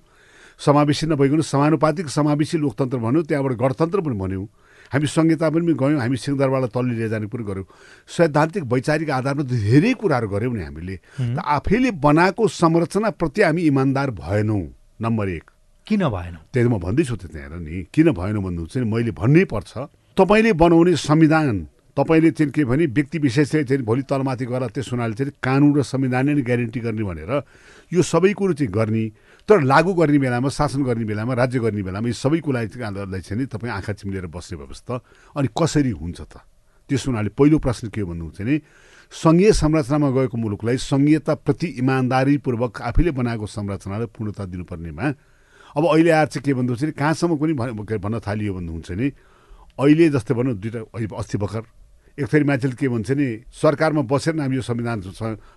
समावेशी 0.58 1.06
नभइकन 1.06 1.40
समानुपातिक 1.40 2.08
समावेशी 2.08 2.58
लोकतन्त्र 2.58 2.98
भन्यौँ 2.98 3.24
त्यहाँबाट 3.24 3.52
गणतन्त्र 3.58 4.00
पनि 4.00 4.16
भन्यौँ। 4.16 4.46
हामी 4.92 5.06
संहिता 5.06 5.50
पनि 5.50 5.74
गयौँ 5.74 6.00
हामी 6.00 6.16
सिंहदरबारलाई 6.16 6.70
तल्ली 6.70 6.94
लिएर 6.94 7.08
जाने 7.08 7.26
पनि 7.26 7.44
गऱ्यौँ। 7.44 7.66
सैद्धान्तिक 8.06 8.64
वैचारिक 8.64 9.10
आधारमा 9.10 9.42
धेरै 9.42 9.92
कुराहरू 9.98 10.28
गऱ्यौँ 10.28 10.54
नि 10.54 10.62
हामीले। 10.62 10.96
आफैले 11.40 11.90
बनाएको 11.98 12.42
संरचनाप्रति 12.48 13.42
हामी 13.42 13.62
इमान्दार 13.62 14.10
भएनौँ 14.12 14.62
नम्बर 15.02 15.28
एक। 15.28 15.44
किन 15.86 16.02
भएन? 16.08 16.36
त्यही 16.52 16.68
म 16.68 16.78
भन्दैछु 16.78 17.16
त 17.16 17.26
त्यहाँ 17.28 17.60
नि। 17.60 17.86
किन 17.92 18.12
भएन 18.12 18.36
भन्नु 18.38 18.66
चाहिँ 18.66 18.88
मैले 18.88 19.10
भन्नै 19.10 19.44
पर्छ। 19.44 19.72
तपाईँले 20.16 20.52
बनाउने 20.54 20.96
संविधान 20.96 21.73
तपाईँले 21.96 22.30
चाहिँ 22.30 22.52
के 22.52 22.64
भने 22.64 22.86
व्यक्ति 22.86 23.18
विशेषले 23.18 23.64
चाहिँ 23.64 23.82
भोलि 23.82 24.02
तलमाथि 24.02 24.46
गएर 24.46 24.66
त्यस 24.68 24.88
हुनाले 24.92 25.14
चाहिँ 25.14 25.32
कानुन 25.38 25.76
र 25.78 25.82
संविधानले 25.84 26.34
नै 26.34 26.42
ग्यारेन्टी 26.42 26.80
गर्ने 26.80 27.04
भनेर 27.04 27.32
यो 27.92 28.02
सबै 28.02 28.32
कुरो 28.34 28.52
चाहिँ 28.52 28.72
गर्ने 28.72 29.04
तर 29.48 29.62
लागू 29.62 29.94
गर्ने 29.94 30.18
बेलामा 30.18 30.48
शासन 30.50 30.82
गर्ने 30.82 31.04
बेलामा 31.04 31.34
राज्य 31.34 31.58
गर्ने 31.60 31.82
बेलामा 31.82 32.08
यी 32.08 32.14
सबै 32.14 32.40
कुरालाई 32.40 32.68
चाहिँ 32.68 33.38
नि 33.38 33.46
तपाईँ 33.46 33.72
आँखा 33.72 33.92
चिम्लेर 33.94 34.26
बस्ने 34.26 34.58
व्यवस्था। 34.58 34.94
अनि 35.36 35.48
कसरी 35.54 35.90
हुन्छ 35.92 36.20
त? 36.20 36.42
त्यस 36.90 37.06
हुनाले 37.06 37.30
पहिलो 37.30 37.58
प्रश्न 37.58 37.88
के 37.88 38.04
भन्नुहुन्छ 38.04 38.40
भने 38.42 38.60
सङ्घीय 39.12 39.52
संरचनामा 39.54 40.10
गएको 40.10 40.36
मुलुकलाई 40.36 40.76
सङ्घीयताप्रति 40.76 41.66
इमान्दारीपूर्वक 41.78 42.82
आफैले 42.82 43.10
बनाएको 43.14 43.46
संरचनालाई 43.46 44.06
पूर्णता 44.10 44.44
दिनुपर्नेमा 44.44 45.06
अब 45.76 45.84
अहिले 45.86 46.10
आएर 46.10 46.26
चाहिँ 46.26 46.44
के 46.44 46.54
भन्नुहुन्छ 46.54 46.82
भने 46.82 46.92
कहाँसम्म 46.92 47.36
पनि 47.38 47.52
भन्न 47.98 48.18
थालियो 48.18 48.52
भन्नुहुन्छ 48.54 48.90
नि 48.92 49.08
अहिले 49.78 50.10
जस्तै 50.10 50.34
भनौँ 50.34 50.54
दुइटा 50.54 51.16
अस्ति 51.16 51.38
भर्खर 51.38 51.62
एक 52.14 52.26
थरी 52.30 52.44
मान्छेले 52.46 52.76
के 52.78 52.88
भन्छ 52.88 53.10
नि 53.10 53.28
सरकारमा 53.50 54.02
बसेर 54.06 54.38
हामी 54.38 54.56
यो 54.56 54.62
संविधान 54.62 54.98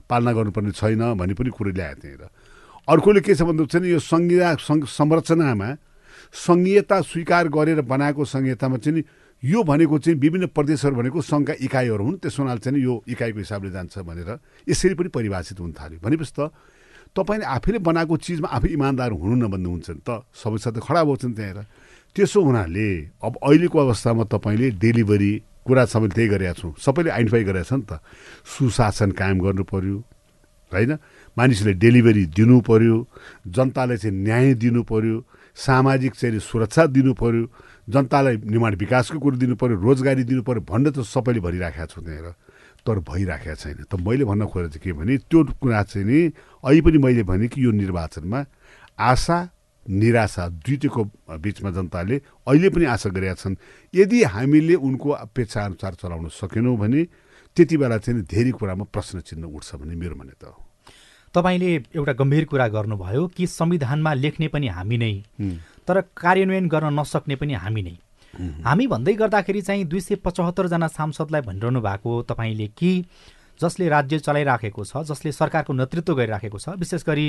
पालना 0.10 0.32
गर्नुपर्ने 0.34 0.72
छैन 0.74 1.04
भन्ने 1.14 1.34
पनि 1.38 1.50
कुरो 1.54 1.72
ल्याएको 1.72 2.02
त्यहाँनिर 2.02 2.30
अर्कोले 2.88 3.22
के 3.22 3.36
छ 3.36 3.42
भन्नुहुन्छ 3.46 3.76
नि 3.78 3.88
यो 3.94 4.00
सङ्घीय 4.02 4.44
संरचनामा 4.90 5.70
सङ्घीयता 6.34 6.98
स्वीकार 7.04 7.48
गरेर 7.54 7.82
बनाएको 7.86 8.26
सङ्घीयतामा 8.26 8.78
चाहिँ 8.78 9.04
यो 9.44 9.64
भनेको 9.64 9.98
चाहिँ 10.02 10.18
विभिन्न 10.18 10.46
प्रदेशहरू 10.50 10.96
भनेको 10.98 11.22
सङ्घका 11.22 11.54
इकाइहरू 11.62 12.04
हुन् 12.04 12.18
त्यस 12.26 12.40
हुनाले 12.42 12.60
चाहिँ 12.60 12.82
यो 12.82 12.94
इकाइको 13.06 13.40
हिसाबले 13.40 13.72
जान्छ 13.72 13.98
भनेर 14.02 14.30
यसरी 14.66 14.94
पनि 14.98 15.10
परिभाषित 15.14 15.60
हुन 15.62 15.72
थाल्यो। 15.78 16.00
भनेपछि 16.02 16.34
त 16.34 16.50
तपाईँले 17.14 17.46
आफैले 17.46 17.80
बनाएको 17.86 18.18
चिजमा 18.18 18.50
आफै 18.50 18.70
इमान्दार 18.74 19.12
हुनु 19.14 19.36
न 19.38 19.46
भन्नुहुन्छ 19.46 19.90
नि 19.94 20.02
त। 20.02 20.26
सबैसाथ 20.34 20.82
खराब 20.82 21.08
हुन्छ 21.08 21.26
नि 21.26 21.34
त्यहाँनिर 21.38 21.66
त्यसो 22.18 22.42
हुनाले 22.42 22.90
अब 23.22 23.34
अहिलेको 23.46 23.78
अवस्थामा 23.78 24.24
तपाईँले 24.34 24.68
डेलिभरी 24.82 25.32
कुरा 25.70 25.84
सबैले 25.86 26.14
त्यही 26.18 26.30
गरेका 26.34 26.54
छौँ। 26.58 26.74
सबैले 26.82 27.10
आइडेन्टिफाई 27.14 27.44
गरेका 27.46 27.70
छ 27.70 27.74
नि 27.78 27.86
त। 27.86 28.02
सुशासन 28.58 29.12
कायम 29.14 29.38
गर्नु 29.46 29.64
पर्यो 29.70 29.98
होइन? 30.74 30.92
मानिसले 31.38 31.74
डेलिभरी 31.78 32.24
दिनु 32.34 32.58
पर्यो 32.66 32.98
जनतालाई 33.54 33.98
चाहिँ 34.02 34.16
न्याय 34.18 34.54
दिनु 34.58 34.82
पर्यो 34.84 35.18
सामाजिक 35.54 36.14
चाहिँ 36.18 36.40
सुरक्षा 36.42 36.86
दिनु 36.90 37.14
पर्यो 37.14 37.46
जनतालाई 37.86 38.36
निर्माण 38.50 38.76
विकासको 38.82 39.20
कुरो 39.22 39.38
दिनु 39.38 39.56
पर्यो 39.62 39.76
रोजगारी 39.78 40.24
दिनु 40.26 40.42
पर्यो 40.42 40.62
भन्ने 40.66 40.90
त 40.98 41.06
सबैले 41.06 41.40
भनिराखेका 41.46 41.86
छु 41.86 42.02
त्यहाँनिर 42.02 42.34
तर 42.82 42.98
भइराखेका 43.04 43.56
छैन। 43.62 43.78
त 43.86 43.94
मैले 44.02 44.26
भन्न 44.26 44.50
खोजेको 44.50 44.74
चाहिँ 44.74 44.82
के 44.82 44.92
भने 44.98 45.18
त्यो 45.30 45.40
कुरा 45.62 45.84
चाहिँ 45.84 46.08
नि 46.08 46.20
अहिले 46.66 46.82
पनि 46.82 46.98
मैले 46.98 47.24
भने 47.30 47.48
कि 47.54 47.60
यो 47.62 47.72
निर्वाचनमा 47.72 48.40
आशा 48.98 49.38
निराशा 49.90 50.48
दुइटैको 50.60 51.04
बिचमा 51.40 51.72
जनताले 51.72 52.16
अहिले 52.48 52.70
पनि 52.70 52.86
आशा 52.86 53.10
गरेका 53.10 53.34
छन् 53.34 53.56
यदि 53.94 54.24
हामीले 54.24 54.76
उनको 54.78 55.10
अपेक्षा 55.10 55.66
अनुसार 55.66 55.94
चलाउन 55.96 56.28
सकेनौँ 56.36 56.78
भने 56.78 57.04
त्यति 57.58 57.78
बेला 57.78 57.98
चाहिँ 57.98 58.22
धेरै 58.24 58.52
कुरामा 58.52 58.86
प्रश्न 58.94 59.20
चिन्ह 59.20 59.48
उठ्छ 59.48 59.76
भन्ने 59.76 59.96
मेरो 59.96 60.16
मान्यता 60.16 60.48
हो। 60.48 60.60
तपाईँले 61.34 61.72
एउटा 61.96 62.14
गम्भीर 62.14 62.46
कुरा 62.46 62.68
गर्नुभयो 62.68 63.28
कि 63.28 63.48
संविधानमा 63.48 64.14
लेख्ने 64.14 64.48
पनि 64.48 64.68
हामी 64.68 64.98
नै 64.98 65.14
तर 65.88 66.02
कार्यान्वयन 66.18 66.68
गर्न 66.68 67.00
नसक्ने 67.00 67.36
पनि 67.36 67.54
हामी 67.54 67.82
नै। 67.82 67.98
हामी 68.64 68.88
भन्दै 68.88 69.14
गर्दाखेरि 69.14 69.62
चाहिँ 69.62 69.86
दुई 69.86 70.00
सय 70.00 70.16
पचहत्तरजना 70.26 70.88
सांसदलाई 70.88 71.42
भनिरहनु 71.42 71.82
भएको 71.82 72.22
तपाईँले 72.30 72.68
कि 72.78 72.92
जसले 73.60 73.88
राज्य 73.90 74.20
चलाइराखेको 74.20 74.84
छ 74.86 75.02
जसले 75.10 75.32
सरकारको 75.32 75.74
नेतृत्व 75.74 76.14
गरिराखेको 76.16 76.60
छ 76.60 76.70
विशेष 76.78 77.04
गरी 77.06 77.28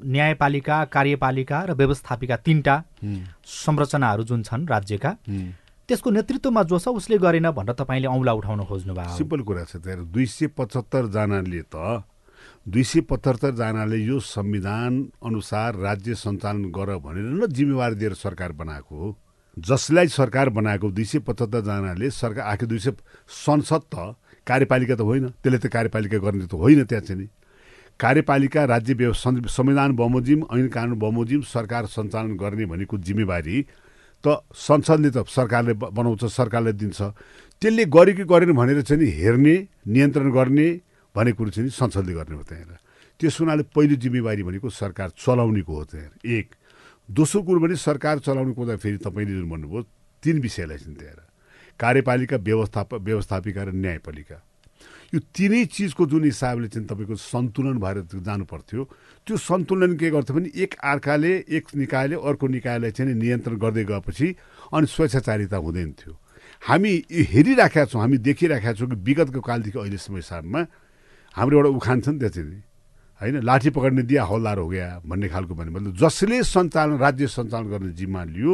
न्यायपालिका 0.00 0.84
कार्यपालिका 0.94 1.58
र 1.64 1.72
व्यवस्थापिका 1.74 2.36
तिनवटा 2.36 2.74
संरचनाहरू 3.46 4.22
जुन 4.24 4.42
छन् 4.42 4.66
राज्यका 4.68 5.10
त्यसको 5.88 6.10
नेतृत्वमा 6.10 6.62
जो 6.64 6.78
छ 6.78 6.88
उसले 6.96 7.18
गरेन 7.18 7.50
भनेर 7.52 7.74
तपाईँले 7.74 8.08
औँला 8.08 8.32
उठाउन 8.40 8.64
खोज्नु 8.64 8.94
भयो 8.94 9.16
सिम्पल 9.16 9.40
कुरा 9.44 9.64
छ 9.64 9.76
त्यहाँ 9.84 10.04
दुई 10.08 10.26
सय 10.26 10.46
पचहत्तरजनाले 10.56 11.62
त 11.68 12.02
दुई 12.66 12.82
सय 12.82 13.00
पचहत्तरजनाले 13.10 13.96
यो 13.96 14.20
संविधान 14.20 14.92
अनुसार 15.22 15.76
राज्य 15.76 16.14
सञ्चालन 16.16 16.64
गर 16.72 16.96
भनेर 17.04 17.24
न 17.36 17.46
जिम्मेवारी 17.52 17.94
दिएर 17.94 18.14
सरकार 18.16 18.52
बनाएको 18.52 18.96
हो। 18.96 19.16
जसलाई 19.56 20.08
सरकार 20.08 20.48
बनाएको 20.50 20.90
दुई 20.90 21.04
सय 21.04 21.18
पचहत्तरजनाले 21.28 22.10
सरकार 22.10 22.44
आखिर 22.44 22.68
दुई 22.68 22.78
सय 22.78 22.92
संसद 23.28 23.82
त 23.92 24.16
कार्यपालिका 24.46 24.94
त 24.96 25.00
होइन। 25.00 25.28
त्यसले 25.36 25.58
त 25.58 25.66
कार्यपालिका 25.68 26.18
गर्ने 26.18 26.46
त 26.48 26.54
होइन 26.56 26.84
त्यहाँ 26.84 27.04
चाहिँ 27.04 27.20
नि। 27.20 27.28
कार्यपालिका 28.00 28.64
राज्य 28.64 29.12
संविधान 29.14 29.92
बमोजिम 29.96 30.44
ऐन 30.52 30.68
कानुन 30.68 30.98
बमोजिम 30.98 31.40
सरकार 31.46 31.86
सञ्चालन 31.86 32.36
गर्ने 32.36 32.66
भनेको 32.66 32.98
जिम्मेवारी 32.98 33.62
त 34.24 34.40
संसदले 34.50 35.10
त 35.10 35.24
सरकारले 35.28 35.72
बनाउँछ 35.74 36.24
सरकारले 36.26 36.72
दिन्छ। 36.74 37.00
त्यसले 37.62 37.84
गर्यो 37.86 38.14
कि 38.16 38.24
गरेन 38.24 38.52
भनेर 38.52 38.82
चाहिँ 38.82 39.04
हेर्ने 39.04 39.54
नियन्त्रण 39.86 40.30
गर्ने 40.32 40.68
भन्ने 41.14 41.32
कुरो 41.32 41.50
चाहिँ 41.50 41.70
संसदले 41.70 42.12
गर्ने 42.12 42.36
हो 42.36 42.42
त्यहाँनिर। 42.42 42.78
त्यस 43.20 43.40
हुनाले 43.40 43.62
पहिलो 43.70 43.96
जिम्मेवारी 44.00 44.42
भनेको 44.42 44.68
सरकार 44.70 45.08
चलाउनेको 45.14 45.72
हो 45.72 45.84
त्यहाँ। 45.84 46.10
एक 46.24 46.46
दोस्रो 47.08 47.42
कुरो 47.42 47.60
भने 47.60 47.76
सरकार 47.78 48.18
चलाउनुको 48.26 48.76
फेरि 48.76 48.98
तपाईँले 48.98 49.32
जुन 49.32 49.48
भन्नुभयो 49.50 49.82
तिन 50.22 50.40
विषयलाई 50.40 50.78
चाहिँ 50.78 50.96
त्यहाँ। 50.96 51.26
कार्यपालिका 51.80 52.36
व्यवस्थाप 52.36 52.94
व्यवस्थापिका 52.94 53.62
र 53.62 53.70
न्यायपालिका। 53.70 54.36
यो 55.14 55.20
तिनै 55.30 55.64
चिजको 55.70 56.02
जुन 56.10 56.24
हिसाबले 56.26 56.68
चाहिँ 56.74 56.86
तपाईँको 56.90 57.14
सन्तुलन 57.14 57.78
भएर 57.78 57.98
जानु 58.18 58.44
पर्थ्यो 58.50 58.82
त्यो 59.26 59.36
सन्तुलन 59.38 59.94
के 59.94 60.10
गर्थ्यो 60.10 60.34
भने 60.34 60.50
एक 60.58 60.74
अर्काले 60.74 61.32
एक 61.48 61.64
निकायले 61.76 62.16
अर्को 62.18 62.46
निकायलाई 62.50 62.90
चाहिँ 62.90 63.14
नियन्त्रण 63.14 63.56
गर्दै 63.62 63.84
गएपछि 63.86 64.28
अनि 64.74 64.86
स्वेच्छाचारिता 64.90 65.56
हुँदैन 65.56 65.90
थियो। 65.94 66.12
हामी 66.66 66.92
हेरिराखेका 67.30 67.84
छौँ 67.86 68.00
हामी 68.00 68.18
देखिराखेका 68.26 68.72
छौँ 68.74 68.88
कि 68.90 68.96
विगतको 69.06 69.40
कालदेखि 69.40 69.78
अहिलेसम्म 69.78 70.16
हिसाबमा 70.18 70.60
हाम्रो 71.36 71.54
एउटा 71.58 71.70
उखान 71.78 71.98
छ 72.00 72.08
नि 72.10 72.28
चाहिँ 72.28 72.62
होइन 73.20 73.36
लाठी 73.46 73.70
पकड्ने 73.70 74.02
दिया 74.02 74.22
हौलदार 74.26 74.58
हो 74.58 74.68
गया 74.68 74.88
भन्ने 75.06 75.28
खालको 75.30 75.54
भन्ने 75.54 75.70
मतलब 75.70 75.94
जसले 75.94 76.42
सञ्चालन 76.42 76.98
राज्य 76.98 77.26
सञ्चालन 77.30 77.66
गर्ने 77.70 77.92
जिम्मा 77.94 78.22
लियो 78.34 78.52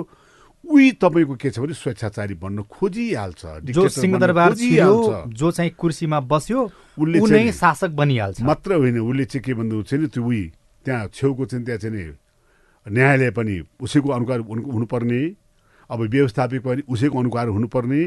उही 0.64 0.92
तपाईँको 1.00 1.34
के 1.34 1.50
छ 1.50 1.58
भने 1.58 1.74
स्वेच्छाचारी 1.74 2.34
बन्न 2.36 2.62
खोजिहाल्छ 2.68 3.42
जो 3.72 3.88
सिंहदरबार 3.88 4.54
जो 4.54 5.50
चाहिँ 5.50 5.70
कुर्सीमा 5.72 6.20
बस्यो 6.20 6.60
उसले 6.96 7.52
शासक 7.52 7.90
बनिहाल्छ। 7.90 8.40
मात्र 8.42 8.74
होइन 8.74 8.98
उसले 9.00 9.24
चाहिँ 9.24 9.42
के 9.44 9.54
भन्नु 9.54 9.82
चाहिँ 9.82 10.08
त्यो 10.08 10.22
उही 10.22 10.42
त्यहाँ 10.84 11.08
छेउको 11.14 11.44
चाहिँ 11.46 11.64
त्यहाँ 11.64 11.78
चाहिँ 11.80 12.12
न्यायालय 12.86 13.30
पनि 13.30 13.60
उसैको 13.80 14.08
अनुकार 14.08 14.40
हुनुपर्ने 14.46 15.20
अब 15.90 16.00
व्यवस्थापिक 16.00 16.62
पनि 16.62 16.82
उसैको 16.88 17.18
अनुकार 17.18 17.48
हुनुपर्ने 17.48 18.02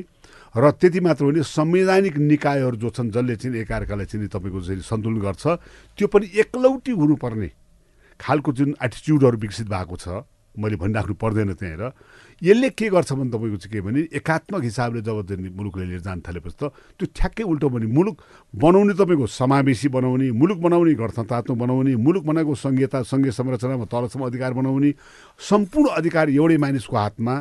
र 0.55 0.71
त्यति 0.71 0.99
मात्र 0.99 1.23
होइन 1.25 1.41
संवैधानिक 1.41 2.17
निकायहरू 2.17 2.77
जो 2.77 2.89
छन् 2.89 3.11
जसले 3.11 3.35
चाहिँ 3.35 3.57
एकअर्कालाई 3.59 4.05
चाहिँ 4.05 4.27
तपाईँको 4.29 4.61
चाहिँ 4.61 4.81
सन्तुलन 4.81 5.19
गर्छ 5.19 5.43
त्यो 5.97 6.07
पनि 6.07 6.29
एकलौटी 6.39 6.91
हुनुपर्ने। 6.91 7.49
खालको 8.19 8.53
जुन 8.53 8.75
एटिच्युडहरू 8.77 9.37
विकसित 9.37 9.67
भएको 9.67 9.95
छ 9.97 10.07
मैले 10.55 10.75
भनिराख्नु 10.77 11.13
पर्दैन 11.17 11.53
त्यहाँ 11.53 11.77
र। 11.77 11.91
यसले 12.43 12.69
के 12.71 12.89
गर्छ 12.89 13.11
भने 13.13 13.29
तपाईँको 13.29 13.57
चाहिँ 13.57 13.71
के 13.71 13.81
भने 13.81 13.99
एकात्मक 14.13 14.63
हिसाबले 14.63 15.01
जब 15.01 15.31
मुलुकले 15.55 15.85
लिएर 15.85 16.01
जान 16.01 16.21
थालेपछि 16.21 16.55
त 16.59 16.71
त्यो 16.93 17.07
ठ्याक्कै 17.09 17.43
उल्टो 17.45 17.69
भने 17.69 17.87
मुलुक 17.87 18.15
बनाउने 18.53 18.93
तपाईँको 18.93 19.27
समावेशी 19.29 19.87
बनाउने 19.89 20.31
मुलुक 20.33 20.59
बनाउने 20.59 20.93
गणतन्त्रात्मक 20.93 21.57
बनाउने 21.57 21.95
मुलुक 21.97 22.23
बनाएको 22.25 22.55
सङ्घीयता 22.57 23.03
सङ्घीय 23.05 23.31
संरचनामा 23.31 23.85
तलसम्म 23.87 24.25
अधिकार 24.25 24.53
बनाउने 24.53 24.91
सम्पूर्ण 25.39 25.87
अधिकार 25.95 26.29
एउटै 26.31 26.57
मानिसको 26.59 26.95
हातमा 26.97 27.33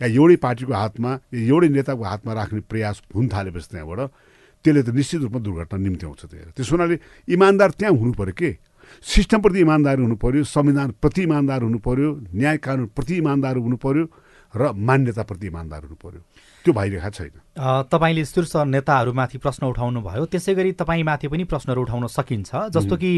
या 0.00 0.08
एउटै 0.08 0.36
पार्टीको 0.38 0.72
हातमा 0.74 1.10
एउटै 1.44 1.68
नेताको 1.70 2.02
हातमा 2.02 2.32
राख्ने 2.34 2.60
प्रयास 2.64 3.02
हुन 3.12 3.28
थालेपछि 3.28 3.68
त्यहाँबाट 3.70 4.00
त्यसले 4.64 4.82
त 4.82 4.88
निश्चित 4.90 5.20
रूपमा 5.22 5.40
दुर्घटना 5.44 5.76
निम्ति 5.78 6.06
आउँछ 6.06 6.22
त्यहाँ 6.26 6.52
त्यस 6.56 6.72
हुनाले 6.72 6.96
इमान्दार 7.28 7.70
त्यहाँ 7.76 7.94
हुनु 7.94 8.12
पऱ्यो 8.16 8.32
के? 8.32 8.50
सिस्टमप्रति 9.04 9.60
इमान्दार 9.60 9.96
हुनु 10.00 10.16
पऱ्यो 10.16 10.44
संविधानप्रति 10.46 11.22
इमान्दार 11.22 11.60
हुनु 11.62 11.78
पऱ्यो 11.78 12.10
न्याय 12.34 12.56
कानुनप्रति 12.58 13.14
इमान्दार 13.16 13.56
हुनु 13.56 13.76
पऱ्यो 13.76 14.04
र 14.54 14.72
मान्यताप्रति 14.72 15.46
इमान्दार 15.46 15.80
हुनु 15.82 15.96
पऱ्यो 15.96 16.20
त्यो 16.64 16.72
भइरहेको 16.72 17.10
छैन। 17.10 17.34
तपाईँले 17.90 18.24
शीर्ष 18.24 18.54
नेताहरूमाथि 18.68 19.38
प्रश्न 19.38 19.66
उठाउनु 19.66 20.00
भयो 20.02 20.24
त्यसै 20.30 20.54
गरी 20.54 20.72
तपाईँमाथि 20.78 21.28
पनि 21.28 21.44
प्रश्नहरू 21.44 21.82
उठाउन 21.82 22.06
सकिन्छ। 22.06 22.50
जस्तो 22.70 22.96
कि 22.96 23.10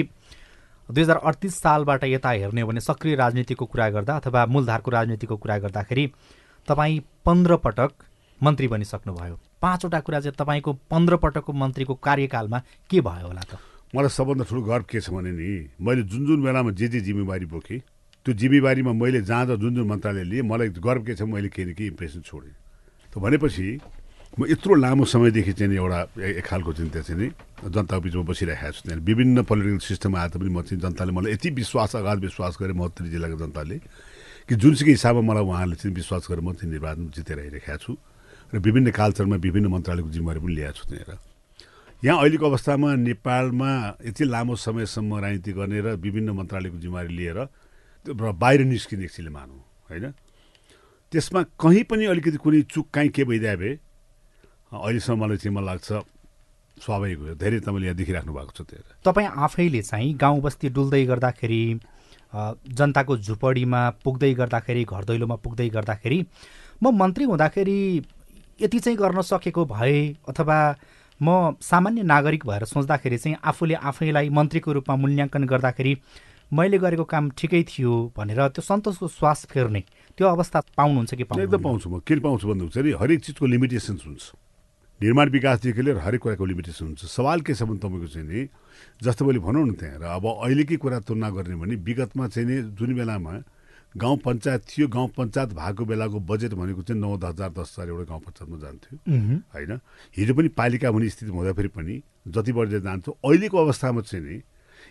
दुई 0.88 1.02
हजार 1.02 1.16
अडतिस 1.20 1.54
सालबाट 1.60 2.04
यता 2.04 2.30
हेर्ने 2.30 2.60
हो 2.60 2.68
भने 2.68 2.80
सक्रिय 2.80 3.14
राजनीतिको 3.16 3.64
कुरा 3.66 3.88
गर्दा 3.90 4.16
अथवा 4.16 4.46
मूलधारको 4.46 4.90
राजनीतिको 4.90 5.36
कुरा 5.36 5.56
गर्दाखेरि 5.58 6.04
तपाईँ 6.68 7.00
पन्ध्र 7.24 7.56
पटक 7.60 7.90
मन्त्री 8.40 8.68
बनिसक्नुभयो। 8.68 9.36
पाँचवटा 9.60 10.00
कुरा 10.00 10.20
चाहिँ 10.20 10.36
तपाईँको 10.38 10.72
पन्ध्र 10.88 11.16
पटकको 11.16 11.52
मन्त्रीको 11.52 11.94
कार्यकालमा 11.94 12.58
के 12.90 13.00
भयो 13.00 13.26
होला 13.26 13.42
त? 13.42 13.58
मलाई 13.94 14.08
सबभन्दा 14.08 14.44
ठुलो 14.44 14.62
गर्व 14.62 14.84
के 14.84 15.00
छ 15.00 15.10
भने 15.10 15.32
नि 15.32 15.76
मैले 15.80 16.02
जुन 16.06 16.26
जुन 16.26 16.42
बेलामा 16.44 16.70
जे 16.72 16.88
जे 16.88 17.00
जिम्मेवारी 17.00 17.46
बोकेँ 17.48 17.80
त्यो 18.28 18.36
जिम्मेवारीमा 18.36 18.92
मैले 18.92 19.20
जाँदा 19.24 19.54
जुन 19.56 19.74
जुन 19.74 19.86
मन्त्रालय 19.88 20.24
लिएँ 20.28 20.44
मलाई 20.44 20.68
गर्व 20.84 21.02
के 21.08 21.14
छ 21.16 21.24
मैले 21.24 21.48
केही 21.48 21.64
न 21.64 21.72
केही 21.72 21.96
इम्प्रेसन 21.96 22.20
छोडेँ। 22.28 22.52
त 23.08 23.16
भनेपछि 23.16 23.80
म 24.36 24.44
यत्रो 24.52 24.74
लामो 24.84 25.04
समयदेखि 25.08 25.52
चाहिँ 25.56 25.72
एउटा 25.80 26.00
एक 26.36 26.44
खालको 26.44 26.72
चाहिँ 26.76 26.92
नि 26.92 27.28
जनताको 27.72 28.00
बिचमा 28.04 28.22
बसिरहेको 28.28 28.72
छु। 28.76 28.80
त्यहाँ 28.84 29.00
विभिन्न 29.00 29.48
पोलिटिकल 29.48 29.80
सिस्टम 29.80 30.12
आएर 30.20 30.36
पनि 30.36 30.50
म 30.52 30.60
चाहिँ 30.60 30.76
जनताले 30.76 31.12
मलाई 31.16 31.32
यति 31.40 31.48
विश्वास 31.56 31.96
अगाध 31.96 32.18
विश्वास 32.28 32.52
गरेँ 32.60 32.76
महोत्तरी 32.76 33.08
जिल्लाको 33.16 33.36
जनताले 33.40 33.76
कि 34.44 34.54
जुनसुकै 34.60 34.92
हिसाबमा 34.92 35.24
मलाई 35.24 35.44
उहाँहरूले 35.48 35.76
चाहिँ 35.80 35.94
विश्वास 35.96 36.28
गरेर 36.28 36.44
म 36.44 36.52
चाहिँ 36.52 36.68
निर्वाचन 36.68 37.08
जितेर 37.16 37.38
आइरहेको 37.48 37.80
छु 37.80 37.96
र 38.52 38.60
विभिन्न 38.60 38.92
कालचरमा 38.92 39.36
विभिन्न 39.40 39.66
मन्त्रालयको 39.72 40.10
जिम्मेवारी 40.12 40.40
पनि 40.44 40.52
ल्याएको 40.52 40.76
छु 40.76 40.84
त्यहाँनिर। 40.84 41.16
यहाँ 42.04 42.16
अहिलेको 42.20 42.44
अवस्थामा 42.44 42.88
नेपालमा 43.08 43.70
यति 44.04 44.24
लामो 44.28 44.54
समयसम्म 44.68 45.16
राजनीति 45.16 45.52
गर्ने 45.56 45.80
र 45.80 45.88
विभिन्न 45.96 46.28
मन्त्रालयको 46.36 46.76
जिम्मेवारी 46.76 47.16
लिएर 47.16 47.40
बाहिर 48.06 48.60
निस्किने 48.64 49.04
एकछिनले 49.04 49.30
मानौँ 49.30 49.60
होइन? 49.90 50.12
त्यसमा 51.12 51.42
कहीँ 51.60 51.82
पनि 51.90 52.04
अलिकति 52.06 52.36
कुनै 52.36 52.62
चुक 52.68 52.86
काहीँ 52.94 53.10
के 53.10 53.24
भइदिए 53.24 53.56
भए 53.56 53.72
अहिलेसम्म 54.72 55.18
मलाई 55.24 55.36
चाहिँ 55.36 55.54
मलाई 55.56 55.66
लाग्छ 55.66 55.88
स्वाभाविक 56.78 57.18
हो। 57.18 57.34
धेरै 57.34 57.60
तपाईँले 57.60 57.86
यहाँ 57.86 57.96
देखिराख्नु 57.96 58.32
भएको 58.32 58.52
छ 58.52 58.60
त्यो 58.68 58.82
तपाईँ 59.02 59.28
आफैले 59.28 59.82
चाहिँ 59.82 60.14
गाउँ 60.14 60.40
बस्ती 60.40 60.68
डुल्दै 60.68 61.04
गर्दाखेरि 61.06 61.62
जनताको 62.70 63.16
झुपडीमा 63.18 63.80
पुग्दै 64.04 64.32
गर्दाखेरि 64.34 64.84
घर 64.84 65.04
दैलोमा 65.04 65.36
पुग्दै 65.40 65.68
गर्दाखेरि 65.68 66.18
म 66.82 66.92
मन्त्री 66.92 67.24
हुँदाखेरि 67.24 67.78
यति 68.60 68.78
चाहिँ 68.78 68.98
गर्न 68.98 69.20
सकेको 69.22 69.64
भए 69.64 69.96
अथवा 70.28 70.58
म 71.20 71.56
सामान्य 71.62 72.02
नागरिक 72.02 72.46
भएर 72.46 72.64
सोच्दाखेरि 72.64 73.18
चाहिँ 73.18 73.36
आफूले 73.42 73.74
आफैलाई 73.90 74.28
मन्त्रीको 74.28 74.72
रूपमा 74.72 74.96
मूल्याङ्कन 74.96 75.44
गर्दाखेरि 75.48 75.92
मैले 76.52 76.78
गरेको 76.78 77.04
काम 77.04 77.30
ठिकै 77.36 77.62
थियो 77.68 77.92
भनेर 78.16 78.40
त्यो 78.56 78.62
सन्तोषको 78.64 79.08
श्वास 79.08 79.46
फेर्ने 79.52 79.82
त्यो 80.16 80.26
अवस्था 80.26 80.58
पाउनुहुन्छ 80.76 81.14
कि 81.14 81.24
पाउनु 81.28 81.44
एकदम 81.44 81.62
पाउँछु 81.62 81.88
म। 81.90 82.00
के 82.00 82.16
पाउँछु 82.24 82.48
भन्नुहुन्छ 82.48 82.76
हरेक 82.96 83.20
चिजको 83.24 83.46
लिमिटेसन्स 83.46 84.06
हुन्छ। 84.06 84.24
निर्माण 85.00 85.28
विकासदेखि 85.28 85.82
लिएर 85.82 85.98
हरेक 86.00 86.20
कुराको 86.20 86.44
लिमिटेसन 86.44 86.84
हुन्छ। 86.86 87.04
सवाल 87.04 87.40
के 87.44 87.54
छ 87.54 87.62
भने 87.68 87.78
तपाईँको 87.78 88.08
चाहिँ 88.08 88.26
नि 88.26 88.48
जस्तो 89.04 89.24
मैले 89.28 89.38
भनौँ 89.44 89.66
न 89.68 89.72
त्यहाँ 89.76 90.00
र 90.00 90.04
अब 90.08 90.24
अहिलेकै 90.24 90.76
कुरा 90.80 90.98
तुलना 91.04 91.28
गर्ने 91.36 91.56
भने 91.60 91.74
विगतमा 91.84 92.24
चाहिँ 92.32 92.48
नि 92.48 92.56
जुन 92.74 92.96
बेलामा 92.96 93.32
गाउँ 93.94 94.16
पञ्चायत 94.24 94.62
थियो 94.68 94.88
गाउँ 94.88 95.08
पञ्चायत 95.14 95.52
भएको 95.52 95.84
बेलाको 95.84 96.18
बजेट 96.24 96.52
भनेको 96.56 96.82
चाहिँ 96.82 97.00
नौ 97.00 97.14
हजार 97.14 97.50
दस 97.52 97.76
हजार 97.76 97.88
एउटा 97.88 98.04
गाउँ 98.08 98.20
पञ्चायतमा 98.24 98.56
जान्थ्यो। 98.58 98.96
होइन? 99.54 99.72
हिजो 100.16 100.32
पनि 100.34 100.48
पालिका 100.56 100.88
हुने 100.88 101.08
स्थिति 101.08 101.30
हुँदाखेरि 101.30 101.68
पनि 101.76 101.94
जति 102.28 102.52
बढेर 102.52 102.80
जान्थ्यो 102.80 103.12
अहिलेको 103.24 103.56
अवस्थामा 103.58 104.00
चाहिँ 104.00 104.24
नि 104.24 104.36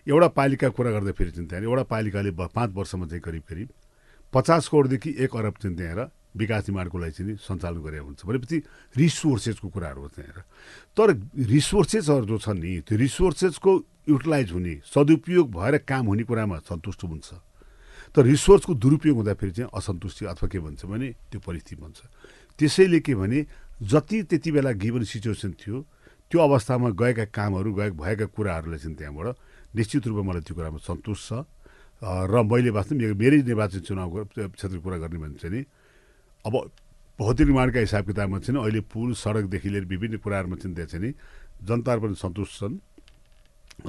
एउटा 0.08 0.28
पालिका 0.39 0.67
कुरा 0.72 0.91
गर्दाखेरि 0.91 1.32
चाहिँ 1.32 1.48
त्यहाँ 1.50 1.63
एउटा 1.63 1.84
पालिकाले 1.84 2.32
पाँच 2.32 2.70
वर्षमा 2.74 3.06
चाहिँ 3.08 3.22
करिब 3.22 3.43
करिब 3.50 3.67
पचास 4.34 4.67
करोडदेखि 4.72 5.10
एक 5.24 5.36
अरब 5.36 5.56
चाहिँ 5.62 5.76
त्यहाँ 5.78 6.12
विकास 6.38 6.63
निर्माणको 6.70 6.98
लागि 6.98 7.12
चाहिँ 7.17 7.36
सञ्चालन 7.43 7.82
गरेको 7.82 8.06
हुन्छ। 8.06 8.22
भनेपछि 8.24 8.58
रिसोर्सेसको 8.96 9.67
कुराहरू 9.67 10.02
हो 10.02 10.08
त्यहाँनिर 10.15 10.39
तर 10.96 11.08
रिसोर्सेसहरू 11.50 12.26
जो 12.26 12.38
छन् 12.38 12.60
नि 12.62 12.72
त्यो 12.88 12.98
रिसोर्सेसको 12.98 13.72
युटिलाइज 14.08 14.52
हुने 14.52 14.74
सदुपयोग 14.86 15.46
भएर 15.52 15.78
काम 15.84 16.06
हुने 16.08 16.24
कुरामा 16.24 16.58
सन्तुष्ट 16.70 17.04
हुन्छ। 17.04 17.28
तर 18.15 18.24
रिसोर्सको 18.24 18.74
दुरुपयोग 18.74 19.15
हुँदाखेरि 19.17 19.52
चाहिँ 19.52 19.70
असन्तुष्टि 19.76 20.26
अथवा 20.32 20.48
के 20.48 20.60
भन्छ 20.60 20.86
भने 20.86 21.10
त्यो 21.32 21.39
परिस्थिति 21.41 21.82
भन्छ 21.82 22.00
त्यसैले 22.60 23.00
के 23.02 23.15
भने 23.15 23.39
जति 23.84 24.24
त्यति 24.30 24.52
बेला 24.52 24.72
गिभन 24.78 25.04
सिचुएसन 25.04 25.52
थियो 25.58 25.78
त्यो 26.32 26.40
अवस्थामा 26.42 26.90
गएका 27.00 27.26
कामहरू 27.32 27.74
गए 27.74 27.90
भएका 27.96 28.26
कुराहरूलाई 28.36 28.80
चाहिँ 28.80 28.98
त्यहाँबाट 28.98 29.28
निश्चित 29.76 30.08
रूपमा 30.08 30.24
मलाई 30.30 30.42
त्यो 30.48 30.56
कुरामा 30.56 30.80
सन्तुष्ट 30.84 31.24
छ। 31.28 31.46
र 32.02 32.36
मैले 32.44 32.70
वास्तव 32.70 32.96
मेरै 33.16 33.42
निर्वाचन 33.48 33.80
चुनावको 33.88 34.20
क्षेत्रको 34.54 34.82
कुरा 34.86 34.98
गर्ने 35.02 35.18
भने 35.18 35.38
चाहिँ 35.42 35.66
अब 36.46 36.54
भौतिक 37.20 37.48
निर्माणका 37.48 37.80
हिसाब 37.80 38.06
किताबमा 38.06 38.40
चाहिँ 38.46 38.62
अहिले 38.62 38.82
पुल 38.94 39.13
सडकदेखि 39.18 39.70
लिएर 39.70 39.86
विभिन्न 39.90 40.18
कुराहरूमा 40.22 40.56
चाहिँ 40.62 40.76
त्यहाँ 40.76 40.90
चाहिँ 40.94 41.13
जनताहरू 41.66 42.02
पनि 42.02 42.16
सन्तुष्ट 42.22 42.54
छन्। 42.60 42.76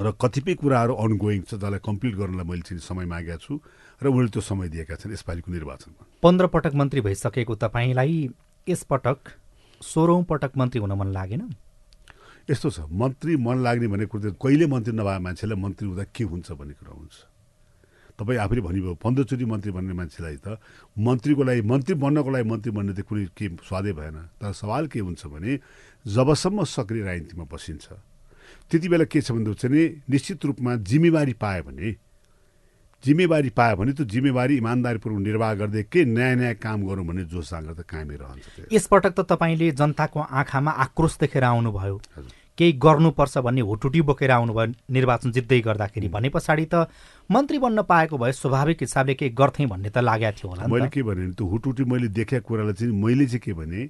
र 0.01 0.11
कतिपय 0.21 0.53
कुराहरू 0.57 0.93
अनगोइङ 0.95 1.41
छ 1.43 1.53
जसलाई 1.53 1.81
कम्प्लिट 1.85 2.15
गर्नलाई 2.15 2.45
मैले 2.49 2.61
चाहिँ 2.65 2.81
समय 2.81 3.05
मागेको 3.05 3.37
छु 3.37 3.53
र 4.01 4.05
उनीहरूले 4.09 4.31
त्यो 4.33 4.41
समय 4.41 4.69
दिएका 4.69 4.95
छन् 4.95 5.13
यसपालिको 5.13 5.51
निर्वाचनमा। 5.51 6.01
पन्ध्र 6.23 6.47
पटक 6.49 6.73
मन्त्री 6.73 7.01
भइसकेको 7.01 7.55
तपाईँलाई 7.61 8.13
यसपटक 8.67 9.19
सोह्रौँ 9.81 10.23
पटक 10.25 10.57
मन्त्री 10.57 10.79
हुन 10.81 10.93
मन 10.97 11.09
लागेन? 11.13 11.43
यस्तो 12.49 12.69
छ 12.69 12.79
मन्त्री 12.89 13.35
मन 13.37 13.57
लाग्ने 13.61 13.87
भनेको 13.87 14.09
कुरो 14.09 14.31
कहिले 14.41 14.65
मन्त्री 14.73 14.93
नभए 14.97 15.17
मान्छेलाई 15.21 15.57
मन्त्री 15.61 15.85
हुँदा 15.87 16.03
के 16.09 16.23
हुन्छ 16.23 16.51
भन्ने 16.57 16.73
कुरा 16.81 16.93
हुन्छ। 16.97 17.15
तपाईँ 18.17 18.39
आफैले 18.41 18.61
भन्नुभयो 18.61 18.93
पन्ध्रचोटि 19.05 19.45
मन्त्री 19.45 19.71
बन्ने 19.71 19.93
मान्छेलाई 19.93 20.37
त 20.41 20.57
मन्त्रीको 20.97 21.43
लागि 21.45 21.61
मन्त्री 21.71 21.93
बन्नको 22.03 22.29
लागि 22.33 22.49
मन्त्री 22.49 22.71
बन्ने 22.73 22.93
त 22.97 23.01
कुनै 23.05 23.25
के 23.37 23.47
स्वादै 23.63 23.93
भएन। 23.93 24.17
तर 24.41 24.51
सवाल 24.51 24.87
के 24.89 24.99
हुन्छ 24.99 25.21
भने 25.29 25.51
जबसम्म 26.05 26.63
सक्रिय 26.65 27.03
राजनीतिमा 27.05 27.45
बसिन्छ 27.53 27.85
त्यति 28.67 28.87
बेला 28.89 29.05
के 29.05 29.21
छ 29.21 29.31
भन्दा 29.31 29.53
चाहिँ 29.53 30.09
निश्चित 30.09 30.45
रूपमा 30.45 30.75
जिम्मेवारी 30.89 31.33
पायो 31.37 31.63
भने 31.69 31.87
जिम्मेवारी 33.03 33.49
पायो 33.55 33.75
भने 33.77 33.93
त 33.93 34.01
जिम्मेवारी 34.03 34.57
इमान्दारीपूर्वक 34.57 35.19
निर्वाह 35.21 35.53
गर्दै 35.61 35.83
के 35.87 36.03
नयाँ 36.03 36.35
नयाँ 36.35 36.55
काम 36.59 36.83
गरौँ 36.83 37.05
भन्ने 37.07 37.23
जोस 37.31 37.49
जाँगर 37.51 37.73
त 37.79 37.81
कायमै 37.87 38.15
रहन्छ 38.19 38.73
यसपटक 38.73 39.13
त 39.15 39.19
तपाईँले 39.31 39.71
जनताको 39.79 40.19
आँखामा 40.19 40.71
आक्रोश 40.83 41.17
देखेर 41.23 41.43
आउनुभयो। 41.43 41.95
केही 42.59 42.71
गर्नुपर्छ 42.83 43.37
भन्ने 43.47 43.61
हुटुटी 43.63 44.01
बोकेर 44.03 44.31
आउनुभयो 44.31 44.91
निर्वाचन 44.91 45.31
जित्दै 45.31 45.59
गर्दाखेरि। 45.63 46.07
भने 46.11 46.29
पछाडि 46.29 46.65
त 46.67 46.91
मन्त्री 47.31 47.57
बन्न 47.63 47.81
पाएको 47.87 48.17
भए 48.19 48.31
स्वाभाविक 48.35 48.77
हिसाबले 48.83 49.13
केही 49.15 49.31
गर्थेँ 49.31 49.67
भन्ने 49.71 49.89
त 49.89 50.03
लागेको 50.03 50.35
थियो 50.35 50.47
होला 50.51 50.67
मैले 50.67 50.89
के 50.91 51.03
भने 51.03 51.31
त्यो 51.39 51.47
हुटुटी 51.47 51.83
मैले 51.87 52.07
देखेको 52.11 52.47
कुरालाई 52.47 52.73
चाहिँ 52.75 52.93
मैले 52.93 53.25
चाहिँ 53.31 53.41
के 53.47 53.53
भने 53.55 53.81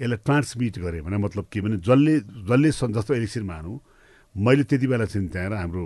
यसलाई 0.00 0.18
ट्रान्समिट 0.26 0.78
गरेँ 0.82 1.02
भने 1.06 1.16
मतलब 1.22 1.44
के 1.52 1.60
भने 1.60 1.76
जसले 1.86 2.14
जसले 2.50 2.70
जस्तो 2.98 3.14
इलेक्सन 3.14 3.44
मानौँ 3.46 3.78
मैले 4.34 4.64
त्यति 4.64 4.86
बेला 4.86 5.04
चाहिँ 5.06 5.28
त्यहाँ 5.28 5.58
हाम्रो 5.60 5.84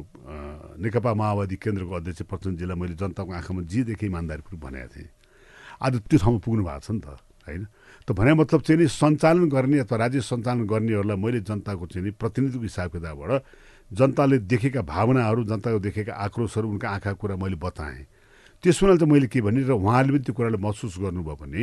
नेकपा 0.81 1.13
माओवादी 1.13 1.57
केन्द्रको 1.61 1.95
अध्यक्ष 1.97 2.23
प्रचण्डजीलाई 2.29 2.77
मैले 2.77 2.95
जनताको 2.95 3.33
आँखामा 3.33 3.63
जे 3.69 3.83
देखेँ 3.89 4.09
इमान्दारीपूर्वक 4.09 4.61
भनेको 4.65 4.89
थिएँ। 4.95 5.09
आज 5.81 5.93
त्यो 6.09 6.19
ठाउँमा 6.21 6.41
पुग्नु 6.45 6.63
भएको 6.65 6.81
छ 6.85 6.91
नि 6.93 7.01
त 7.01 7.09
होइन? 7.49 7.65
त 8.09 8.13
भने 8.13 8.35
मतलब 8.35 8.61
चाहिँ 8.61 8.81
नि 8.81 8.87
सञ्चालन 8.89 9.49
गर्ने 9.49 9.79
अथवा 9.85 9.97
राज्य 9.97 10.21
सञ्चालन 10.21 10.65
गर्नेहरूलाई 10.69 11.17
मैले 11.17 11.41
जनताको 11.41 11.87
चाहिँ 11.89 12.05
नि 12.05 12.11
प्रतिनिधिको 12.21 12.63
हिसाब 12.63 12.91
किताबबाट 12.93 13.43
जनताले 13.91 14.39
देखेका 14.45 14.83
भावनाहरू 14.85 15.45
जनताको 15.45 15.79
देखेका 15.89 16.13
आक्रोशहरू 16.13 16.69
उनका 16.69 16.89
आँखा 16.89 17.13
कुरा 17.17 17.37
मैले 17.37 17.57
बताएँ। 17.57 18.05
त्यस 18.61 18.77
बेला 18.85 18.97
चाहिँ 18.97 19.13
मैले 19.13 19.27
के 19.33 19.41
भने 19.41 19.63
र 19.65 19.73
उहाँले 19.73 20.13
पनि 20.13 20.25
त्यो 20.25 20.35
कुरालाई 20.37 20.61
महसुस 20.61 21.01
गर्नुभयो 21.01 21.37
भने 21.41 21.63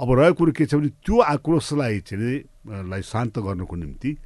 अब 0.00 0.08
रहेको 0.12 0.36
कुरो 0.36 0.52
के 0.52 0.66
छ 0.68 0.74
भने 0.76 0.88
त्यो 1.00 1.16
आक्रोशलाई 1.24 2.00
चाहिँ 2.04 2.36
लाई 2.88 3.02
शान्त 3.02 3.38
गर्नुको 3.40 3.76
निम्ति 3.76 4.16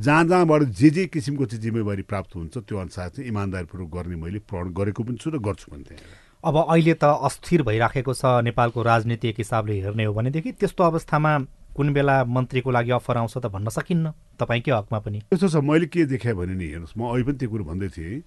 जहाँ 0.00 0.24
जहाँबाट 0.24 0.62
जे 0.72 0.90
जे 0.90 1.06
किसिमको 1.12 1.44
चाहिँ 1.46 1.62
जिम्मेवारी 1.62 2.02
प्राप्त 2.08 2.36
हुन्छ 2.36 2.64
त्यो 2.64 2.78
अनुसार 2.78 3.08
चाहिँ 3.08 3.28
इमान्दारीपूर्वक 3.28 3.88
गर्ने 3.92 4.16
मैले 4.16 4.38
प्रण 4.48 4.72
गरेको 4.72 5.02
पनि 5.04 5.16
छु 5.20 5.30
र 5.30 5.38
गर्छु 5.38 5.70
पनि 5.72 5.84
त्यहाँ। 5.84 6.23
अब 6.44 6.56
अहिले 6.60 6.94
त 7.00 7.04
अस्थिर 7.24 7.62
भइराखेको 7.64 8.12
छ 8.14 8.44
नेपालको 8.44 8.82
राजनीति 8.84 9.28
एक 9.28 9.38
हिसाबले 9.38 9.80
हेर्ने 9.80 10.04
हो 10.04 10.12
भनेदेखि 10.14 10.52
त्यस्तो 10.60 10.84
अवस्थामा 10.84 11.32
कुन 11.72 11.92
बेला 11.92 12.16
मन्त्रीको 12.28 12.70
लागि 12.70 12.90
अफर 13.00 13.16
आउँछ 13.16 13.36
त 13.38 13.46
भन्न 13.48 13.68
सकिन्न। 13.72 14.12
तपाईँकै 14.36 14.70
हकमा 14.70 14.98
पनि? 15.00 15.18
त्यस्तो 15.32 15.48
छ 15.48 15.64
मैले 15.64 15.86
के 15.88 16.04
देखाएँ 16.04 16.36
भने 16.36 16.54
नि 16.54 16.66
हेर्नुहोस् 16.68 16.96
म 17.00 17.08
अहिले 17.08 17.24
पनि 17.24 17.38
त्यो 17.40 17.48
कुरो 17.48 17.64
भन्दै 17.64 17.88
थिएँ। 17.96 18.22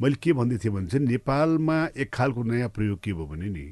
मैले 0.00 0.16
के 0.20 0.32
भन्दै 0.36 0.56
थिएँ 0.60 0.72
भने 0.74 0.86
चाहिँ 0.92 1.06
नेपालमा 1.08 1.78
एक 1.96 2.08
खालको 2.12 2.42
नयाँ 2.44 2.68
प्रयोग 2.76 2.98
के 3.00 3.12
भयो 3.16 3.26
भने 3.32 3.48
नि 3.48 3.66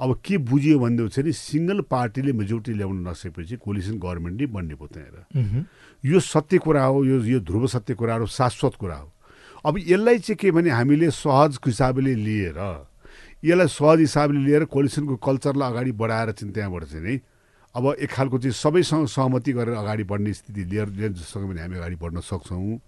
अब 0.00 0.10
के 0.24 0.38
बुझियो 0.40 0.78
भन्दै 0.80 1.08
चाहिँ 1.12 1.26
नि 1.28 1.32
सिङ्गल 1.36 1.80
पार्टीले 1.92 2.32
मेजोरिटी 2.32 2.72
ल्याउन 2.72 3.04
नसकेपछि 3.04 3.56
कोलिसन 3.60 4.00
गभर्मेन्ट 4.00 4.40
नै 4.40 4.46
बन्ने 4.48 4.74
भयो 4.80 4.88
त्यहाँनिर 4.96 5.64
यो 6.04 6.20
सत्य 6.24 6.58
कुरा 6.64 6.84
हो 6.88 7.04
यो 7.04 7.20
यो 7.20 7.40
ध्रुव 7.44 7.66
सत्य 7.68 7.94
कुरा 8.00 8.14
हो 8.16 8.26
शाश्वत 8.32 8.74
कुरा 8.80 8.96
हो। 8.96 9.12
अब 9.68 9.74
यसलाई 9.76 10.18
चाहिँ 10.24 10.36
के 10.40 10.50
भने 10.56 10.70
हामीले 10.72 11.10
सहज 11.12 11.60
हिसाबले 11.68 12.14
लिएर 12.16 12.88
यसलाई 13.44 13.68
सहज 13.68 14.00
हिसाबले 14.00 14.40
लिएर 14.44 14.64
कोलिसनको 14.68 15.16
कल्चरलाई 15.16 15.70
अगाडि 15.70 15.92
बढाएर 15.96 16.30
चाहिँ 16.32 16.52
त्यहाँबाट 16.54 16.84
चाहिँ 16.84 17.04
नि 17.04 17.20
अब 17.74 17.84
एक 17.98 18.10
खालको 18.10 18.38
चाहिँ 18.38 18.52
सबैसँग 18.52 19.06
सहमति 19.08 19.52
गरेर 19.52 19.74
अगाडि 19.74 20.04
बढ्ने 20.04 20.32
स्थिति 20.32 20.64
लिएर 20.64 21.12
सक्यो 21.14 21.46
भने 21.48 21.60
हामी 21.60 21.76
अगाडि 21.76 21.96
बढ्न 21.96 22.20
सक्छौँ। 22.20 22.78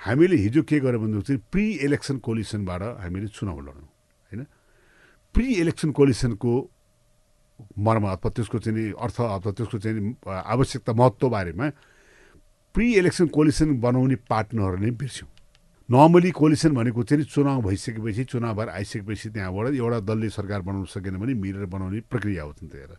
हामीले 0.00 0.36
हिजो 0.36 0.62
के 0.62 0.80
गर्यो 0.80 1.00
भने 1.00 1.20
चाहिँ 1.22 1.40
प्रि 1.52 1.66
इलेक्सन 1.86 2.16
कोलिसनबाट 2.18 2.82
हामीले 2.82 3.28
चुनाव 3.28 3.60
लड्यौँ 3.60 3.88
होइन? 4.30 4.46
प्रि 5.34 5.46
इलेक्सन 5.54 5.90
कोलिसनको 5.92 6.52
मर्म 7.78 8.04
अथवा 8.08 8.30
त्यसको 8.36 8.58
चाहिँ 8.58 8.92
अर्थ 8.92 9.20
अथवा 9.20 9.52
त्यसको 9.52 9.78
चाहिँ 9.78 10.16
आवश्यकता 10.26 10.92
महत्त्व 10.92 11.28
बारेमा 11.28 11.66
प्रि 12.74 12.86
इलेक्सन 12.94 13.26
कोलिसन 13.32 13.80
बनाउने 13.80 14.16
पार्टनरहरू 14.28 14.76
नै 14.76 14.90
बिर्स्यौँ। 14.90 15.30
नर्मली 15.88 16.30
कोलिसन 16.30 16.72
भनेको 16.74 17.02
चाहिँ 17.02 17.24
चुनाव 17.24 17.62
भइसकेपछि 17.62 18.24
चुनाव 18.24 18.54
भएर 18.58 18.68
आइसकेपछि 18.68 19.28
त्यहाँबाट 19.30 19.74
एउटा 19.74 19.98
दलले 20.02 20.28
सरकार 20.34 20.60
बनाउन 20.66 20.84
सकेन 20.90 21.16
भने 21.22 21.34
मिलेर 21.34 21.66
बनाउने 21.70 22.00
प्रक्रिया 22.10 22.42
हो 22.42 22.52
त्यहाँ 22.58 22.98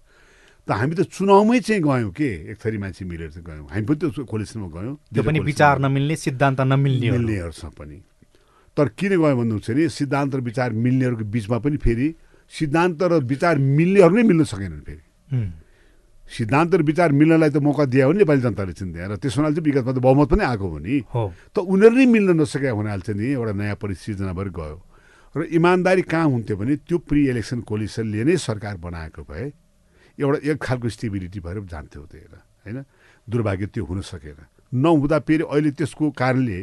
त 0.67 0.71
हामी 0.71 0.95
त 0.95 1.02
चुनावमै 1.08 1.60
चाहिँ 1.63 1.82
गयौँ 1.84 2.12
के? 2.12 2.52
एक 2.52 2.58
थरी 2.60 2.78
मान्छे 2.78 3.06
मिलेर 3.08 3.32
चाहिँ 3.32 3.43
गयौँ। 3.43 3.67
हामी 3.71 3.86
पनि 3.88 3.97
त्यो 4.04 4.23
कोलिसनमा 4.28 4.67
गयौँ। 4.67 4.95
त्यो 5.15 5.23
पनि 5.23 5.39
विचार 5.39 5.80
नमिल्ने 5.80 6.15
सिद्धान्त 6.15 6.60
नमिल्ने 6.62 7.12
मिल्नेहरूसँग 7.12 7.71
पनि। 7.71 7.97
तर 8.76 8.88
किन 9.00 9.12
गयो 9.15 9.36
भन्नु 9.36 9.60
चाहिँ 9.63 9.80
नि 9.80 9.88
सिद्धान्त 9.88 10.36
र 10.36 10.39
विचार 10.43 10.69
मिल्नेहरूको 10.76 11.23
बिचमा 11.23 11.58
पनि 11.63 11.78
फेरि 11.80 12.08
सिद्धान्त 12.52 13.00
र 13.04 13.13
विचार 13.23 13.58
मिल्नेहरू 13.58 14.15
नै 14.15 14.23
मिल्न 14.23 14.43
सकेनन् 14.43 14.84
फेरि। 14.84 15.04
सिद्धान्त 16.28 16.76
र 16.76 16.82
विचार 16.84 17.12
मिल्नलाई 17.12 17.50
त 17.50 17.58
मौका 17.63 17.86
दियो 17.88 18.08
भने 18.12 18.20
नेपाली 18.20 18.42
जनताले 18.44 18.74
चिन्ता 18.76 19.08
र 19.08 19.16
त्यस 19.16 19.34
हुनाले 19.40 19.56
चाहिँ 19.56 19.66
विगतमा 19.66 19.94
त 19.96 20.00
बहुमत 20.04 20.28
पनि 20.28 20.44
आएको 20.44 20.68
हो 20.68 20.78
नि। 20.84 20.96
त 21.56 21.58
उनीहरू 21.63 21.96
नै 21.96 22.06
मिल्न 22.06 22.30
नसकेका 22.36 22.76
हुनाले 22.76 23.02
चाहिँ 23.08 23.20
नि 23.20 23.28
एउटा 23.32 23.54
नयाँ 23.56 23.78
परिसृजना 23.80 24.34
भएर 24.36 24.50
गयो। 24.52 24.78
र 25.36 25.42
इमान्दारी 25.56 26.02
कहाँ 26.04 26.28
हुन्थ्यो 26.28 26.56
भने 26.58 26.76
त्यो 26.84 26.98
प्रि 27.08 27.22
इलेक्सन 27.32 27.60
कोलिसनले 27.63 28.24
नै 28.28 28.36
सरकार 28.38 28.76
बनाएको 28.78 29.22
भए 29.24 29.46
एउटा 30.20 30.38
एक 30.52 30.58
खालको 30.60 30.88
स्टेबिलिटी 30.90 31.40
भएर 31.40 31.58
जान्थ्यो 31.63 32.04
त्यही 32.12 32.28
होइन? 32.68 32.78
दुर्भाग्य 33.28 33.66
त्यो 33.72 33.84
हुन 33.88 34.02
सकेन। 34.04 34.40
नहुँदा 34.68 35.18
फेरि 35.24 35.44
अहिले 35.48 35.72
त्यसको 35.80 36.06
कारणले 36.12 36.60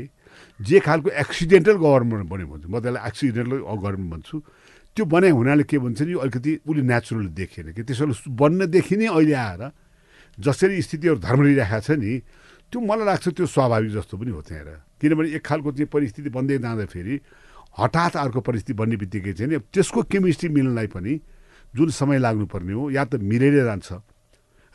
जे 0.60 0.78
खालको 0.80 1.08
एक्सिडेन्टल 1.08 1.76
गभर्मेन्ट 1.80 2.26
बन्यो 2.28 2.46
भन्छ 2.52 2.64
म 2.68 2.74
त्यसलाई 2.84 3.02
एक्सिडेन्टल 3.08 3.58
गभर्मेन्ट 3.64 4.10
भन्छु 4.12 4.36
त्यो 4.94 5.04
बनाइ 5.04 5.30
हुनाले 5.30 5.64
के 5.66 5.78
भन्छ 5.78 6.00
नि 6.02 6.12
अलिकति 6.22 6.52
उसले 6.66 6.82
नेचुरल 6.82 7.26
देखेन 7.34 7.66
कि। 7.74 7.82
त्यसो 7.82 8.04
बन्नदेखि 8.30 8.96
नै 8.96 9.06
अहिले 9.10 9.34
आएर 9.34 9.62
जसरी 10.38 10.82
स्थितिहरू 10.82 11.18
धर्म 11.18 11.40
लिइरहेको 11.42 11.80
छ 11.82 11.90
नि 11.98 12.12
त्यो 12.70 12.78
मलाई 12.80 13.06
लाग्छ 13.06 13.26
त्यो 13.34 13.46
स्वाभाविक 13.46 13.90
जस्तो 13.90 14.14
पनि 14.18 14.30
हो 14.30 14.42
त्यहाँ 14.42 14.78
किनभने 14.98 15.28
एक 15.36 15.42
खालको 15.46 15.70
चाहिँ 15.74 15.90
परिस्थिति 15.90 16.30
बन्दै 16.30 16.58
जाँदाखेरि 16.58 17.14
हठात 17.74 18.16
अर्को 18.16 18.40
परिस्थिति 18.40 18.74
बन्ने 18.78 18.96
बित्तिकै 19.02 19.32
चाहिँ 19.34 19.58
त्यसको 19.74 20.02
केमिस्ट्री 20.06 20.48
मिल्नलाई 20.54 20.86
पनि 20.94 21.12
जुन 21.74 21.88
समय 21.90 22.18
लाग्नुपर्ने 22.18 22.72
हो 22.72 22.90
या 22.94 23.04
त 23.04 23.18
मिलेर 23.18 23.66
जान्छ। 23.66 23.88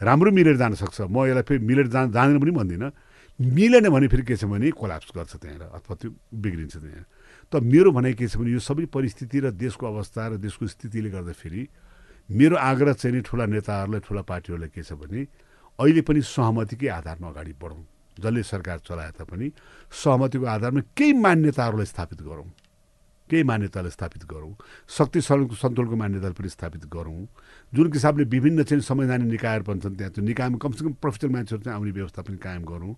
राम्रो 0.04 0.32
मिलेर 0.32 0.58
जान 0.60 0.74
सक्छ। 0.76 1.08
म 1.08 1.28
यसलाई 1.28 1.44
फेरि 1.48 1.64
मिलेर 1.64 1.88
जान 1.88 2.12
जाँदैन 2.12 2.40
पनि 2.40 2.52
भन्दिनँ। 2.52 2.92
मिलेन 3.40 3.88
भने 3.88 4.08
फेरि 4.12 4.24
के 4.24 4.36
छ 4.36 4.44
भने 4.48 4.72
कोलाप्स 4.76 5.12
गर्छ 5.16 5.34
त्यहाँ 5.40 5.80
अथवा 5.80 5.96
त्यो 5.96 6.10
बिग्रिन्छ 6.12 6.76
त्यहाँ 6.76 7.04
त 7.52 7.62
मेरो 7.66 7.92
भनाइ 7.92 8.14
के 8.14 8.28
छ 8.28 8.38
भने 8.38 8.52
यो 8.52 8.62
सबै 8.62 8.86
परिस्थिति 8.94 9.40
र 9.40 9.52
देशको 9.58 9.86
अवस्था 9.86 10.28
र 10.28 10.34
देशको 10.38 10.68
स्थितिले 10.68 11.10
गर्दाखेरि 11.10 11.62
मेरो 12.30 12.56
आग्रह 12.56 12.94
चाहिँ 12.94 13.16
नि 13.16 13.22
ठुला 13.26 13.46
नेताहरूलाई 13.50 14.02
ठुला 14.06 14.22
पार्टीहरूलाई 14.22 14.70
के 14.70 14.84
छ 14.86 14.94
भने 14.94 15.26
अहिले 15.80 16.02
पनि 16.06 16.22
सहमतिकै 16.22 16.88
आधारमा 16.94 17.28
अगाडि 17.30 17.54
बढौँ। 17.58 17.84
जसले 18.22 18.44
सरकार 18.44 18.80
चलाए 18.86 19.12
तापनि 19.18 19.52
सहमतिको 19.90 20.46
आधारमा 20.46 20.82
केही 20.94 21.14
मान्यताहरूलाई 21.26 21.86
स्थापित 21.86 22.22
गरौँ। 22.22 22.50
केही 23.30 23.44
मान्यतालाई 23.44 23.92
स्थापित 23.92 24.24
गरौँ। 24.26 24.54
शक्ति 24.90 25.22
सन्तुलनको 25.22 25.96
मान्यतालाई 25.96 26.36
पनि 26.36 26.50
स्थापित 26.50 26.86
गरौँ। 26.86 27.26
जुन 27.74 27.88
किसिमले 27.90 28.24
विभिन्न 28.30 28.64
चाहिँ 28.64 28.82
संवैधानिक 28.84 29.30
निकायहरू 29.40 29.64
भन्छन् 29.64 29.96
त्यहाँ 29.98 30.12
त्यो 30.14 30.26
निकायमा 30.26 30.58
कमसेकम 30.58 30.94
प्रोफेसनल 31.02 31.32
मान्छेहरू 31.34 31.64
चाहिँ 31.64 31.78
आउने 31.78 31.92
व्यवस्था 31.98 32.22
पनि 32.28 32.38
कायम 32.38 32.64
गरौँ। 32.66 32.94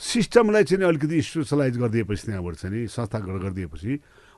सिस्टमलाई 0.00 0.64
चाहिँ 0.64 0.84
अलिकति 0.84 1.22
स्पेसलाइज 1.22 1.76
गरिदिएपछि 1.78 2.26
त्यहाँबाट 2.26 2.54
चाहिँ 2.54 2.74
नि 2.76 2.86
संस्था 2.86 3.18
गरिदिएपछि 3.18 3.92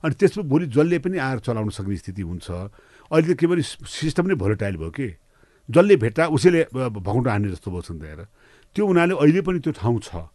अनि 0.04 0.14
त्यसमा 0.14 0.42
भोलि 0.46 0.66
जसले 0.70 0.98
पनि 1.02 1.18
आएर 1.18 1.38
चलाउन 1.42 1.70
सक्ने 1.74 1.96
स्थिति 1.96 2.22
हुन्छ। 2.22 2.50
अहिले 3.10 3.34
त 3.34 3.38
के 3.38 3.46
भने 3.46 3.62
सिस्टम 3.62 4.26
नै 4.30 4.34
भोलिटाइल 4.38 4.76
भयो 4.78 4.90
कि? 4.90 5.08
जसले 5.68 5.96
भेट्टा 5.98 6.26
उसैले 6.30 6.62
भगौँटो 6.72 7.30
हान्ने 7.30 7.48
जस्तो 7.50 7.70
भयो 7.70 7.82
नि 7.90 7.98
त्यहाँ 7.98 8.26
त्यो 8.76 8.86
उनीहरूले 8.86 9.18
अहिले 9.18 9.40
पनि 9.42 9.58
त्यो 9.58 9.72
ठाउँ 9.82 9.98
छ। 9.98 10.30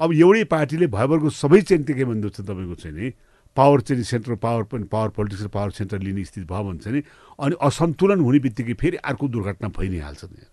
अब 0.00 0.08
एउटै 0.08 0.44
पार्टीले 0.48 0.86
भयभरको 0.88 1.28
सबै 1.28 1.60
चाहिँ 1.68 1.84
के 1.84 2.04
भन्दो 2.04 2.28
छ 2.32 2.40
तपाईँको 2.40 2.74
चाहिँ 2.80 2.96
नि 2.96 3.12
पावर 3.52 3.80
चाहिँ 3.84 4.02
सेन्ट्रल 4.02 4.36
पावर 4.40 4.62
पनि 4.72 4.84
पावर 4.88 5.08
पोलिटिक्स 5.12 5.52
पावर 5.52 5.70
सेन्टर 5.76 6.00
लिने 6.00 6.24
स्थिति 6.24 6.48
भयो 6.48 6.64
भने 6.64 6.80
चाहिँ 6.80 7.02
अनि 7.44 7.54
असन्तुलन 7.60 8.20
हुने 8.24 8.38
बित्तिकै 8.40 8.74
फेरि 8.80 8.96
अर्को 9.04 9.28
दुर्घटना 9.28 9.68
भइ 9.68 9.88
नै 9.92 10.00
हाल्छ 10.00 10.24
त्यहाँ 10.24 10.50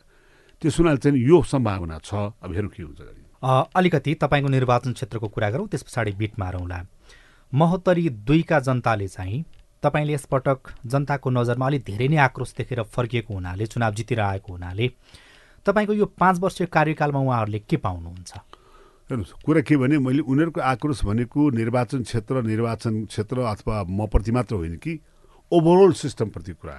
त्यो 0.61 0.69
सुनाले 0.75 0.99
चाहिँ 0.99 1.23
यो 1.23 1.41
सम्भावना 1.47 1.97
छ। 2.03 2.35
अब 2.43 2.51
हेरौँ 2.51 2.69
के 2.75 2.83
हुन्छ 2.83 3.28
अलिकति 3.43 4.13
तपाईँको 4.15 4.49
निर्वाचन 4.49 4.93
क्षेत्रको 4.93 5.27
कुरा 5.27 5.49
गरौँ 5.49 5.67
त्यस 5.67 5.83
पछाडि 5.83 6.11
बिट 6.11 6.39
मारौँला 6.39 6.81
महोत्तरी 7.53 8.09
दुईका 8.09 8.59
जनताले 8.59 9.07
चाहिँ 9.07 9.43
तपाईँले 9.83 10.13
यसपटक 10.13 10.71
जनताको 10.85 11.29
नजरमा 11.29 11.65
अलिक 11.65 11.83
धेरै 11.83 12.07
नै 12.07 12.17
आक्रोश 12.17 12.53
देखेर 12.57 12.81
फर्किएको 12.83 13.33
हुनाले 13.33 13.65
चुनाव 13.65 13.93
जितेर 13.93 14.19
आएको 14.19 14.53
हुनाले 14.53 14.91
तपाईँको 15.65 15.93
यो 15.93 16.05
पाँच 16.19 16.39
वर्षीय 16.39 16.67
कार्यकालमा 16.67 17.19
उहाँहरूले 17.19 17.59
के 17.59 17.77
पाउनुहुन्छ? 17.77 18.33
हेर्नुहोस् 19.09 19.33
कुरा 19.45 19.61
के 19.61 19.77
भने 19.77 19.97
मैले 19.97 20.21
उनीहरूको 20.21 20.61
आक्रोश 20.61 21.03
भनेको 21.05 21.49
निर्वाचन 21.49 22.03
क्षेत्र 22.03 22.41
निर्वाचन 22.43 23.05
क्षेत्र 23.05 23.39
अथवा 23.47 23.83
म 23.89 24.07
प्रति 24.07 24.31
मात्र 24.31 24.55
होइन 24.55 24.75
कि 24.75 24.99
ओभरअल 25.51 25.91
सिस्टमप्रति 25.97 26.53
कुरा 26.53 26.73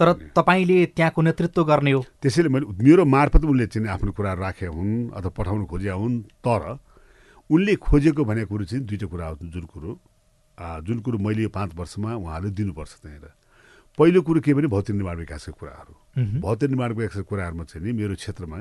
तर 0.00 0.12
तपाईँले 0.36 0.84
त्यहाँको 0.96 1.22
नेतृत्व 1.22 1.64
गर्ने 1.64 1.92
हो। 1.92 2.04
त्यसैले 2.22 2.48
मैले 2.48 2.66
मेरो 2.84 3.04
मार्फत 3.06 3.44
उनले 3.44 3.66
चाहिँ 3.66 3.88
आफ्नो 3.88 4.12
कुरा 4.12 4.32
राखे 4.34 4.66
हुन् 4.66 5.10
अथवा 5.14 5.30
पठाउन 5.30 5.64
खोजे 5.66 5.90
हुन् 5.90 6.22
तर 6.42 6.78
उनले 7.50 7.74
खोजेको 7.78 8.24
भनेको 8.24 8.48
कुरो 8.50 8.64
चाहिँ 8.64 8.84
दुईवटा 8.84 9.06
कुरा 9.06 9.26
हो 9.26 9.36
जुन 9.42 9.64
कुरो। 9.70 9.90
जुन 10.58 10.98
कुरो 11.06 11.18
मैले 11.18 11.42
यो 11.42 11.48
पाँच 11.54 11.70
वर्षमा 11.76 12.14
उहाँहरूले 12.16 12.50
दिनुपर्छ 12.50 12.92
त्यहाँनिर। 13.02 13.30
पहिलो 13.98 14.20
कुरो 14.22 14.40
के 14.40 14.54
भने 14.54 14.66
भौतिक 14.74 14.96
निर्माण 14.96 15.16
विकासका 15.16 15.52
कुराहरू। 15.54 15.94
भौतिक 16.40 16.68
निर्माण 16.70 16.92
विकासका 16.92 17.22
कुराहरूमा 17.22 17.64
चाहिँ 17.64 17.86
नि 17.86 17.92
मेरो 17.92 18.14
क्षेत्रमा 18.16 18.58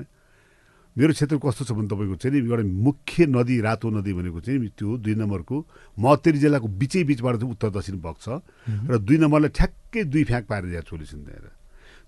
मेरो 0.95 1.11
क्षेत्र 1.11 1.37
कस्तो 1.37 1.65
छ 1.65 1.71
भने 1.71 1.87
तपाईँको 1.87 2.15
चाहिँ 2.15 2.39
एउटा 2.39 2.63
मुख्य 2.63 3.25
नदी 3.27 3.59
रातो 3.61 3.89
नदी 3.91 4.13
भनेको 4.13 4.39
चाहिँ 4.41 4.69
त्यो 4.71 4.97
दुई 4.97 5.15
नम्बरको 5.17 5.55
महोत्तरी 5.97 6.37
जिल्लाको 6.39 6.67
बिचै 6.73 7.03
बिचबाट 7.03 7.35
चाहिँ 7.35 7.51
उत्तर 7.51 7.69
दक्षिण 7.69 7.99
बग्छ 7.99 8.25
र 8.87 8.97
दुई 8.97 9.17
नम्बरलाई 9.19 9.51
ठ्याक्कै 9.51 10.03
दुई 10.05 10.23
फ्याँक 10.23 10.45
पारेर 10.47 10.71
यहाँ 10.71 10.87
छोलिसिन् 10.87 11.25
त्यहाँ 11.25 11.51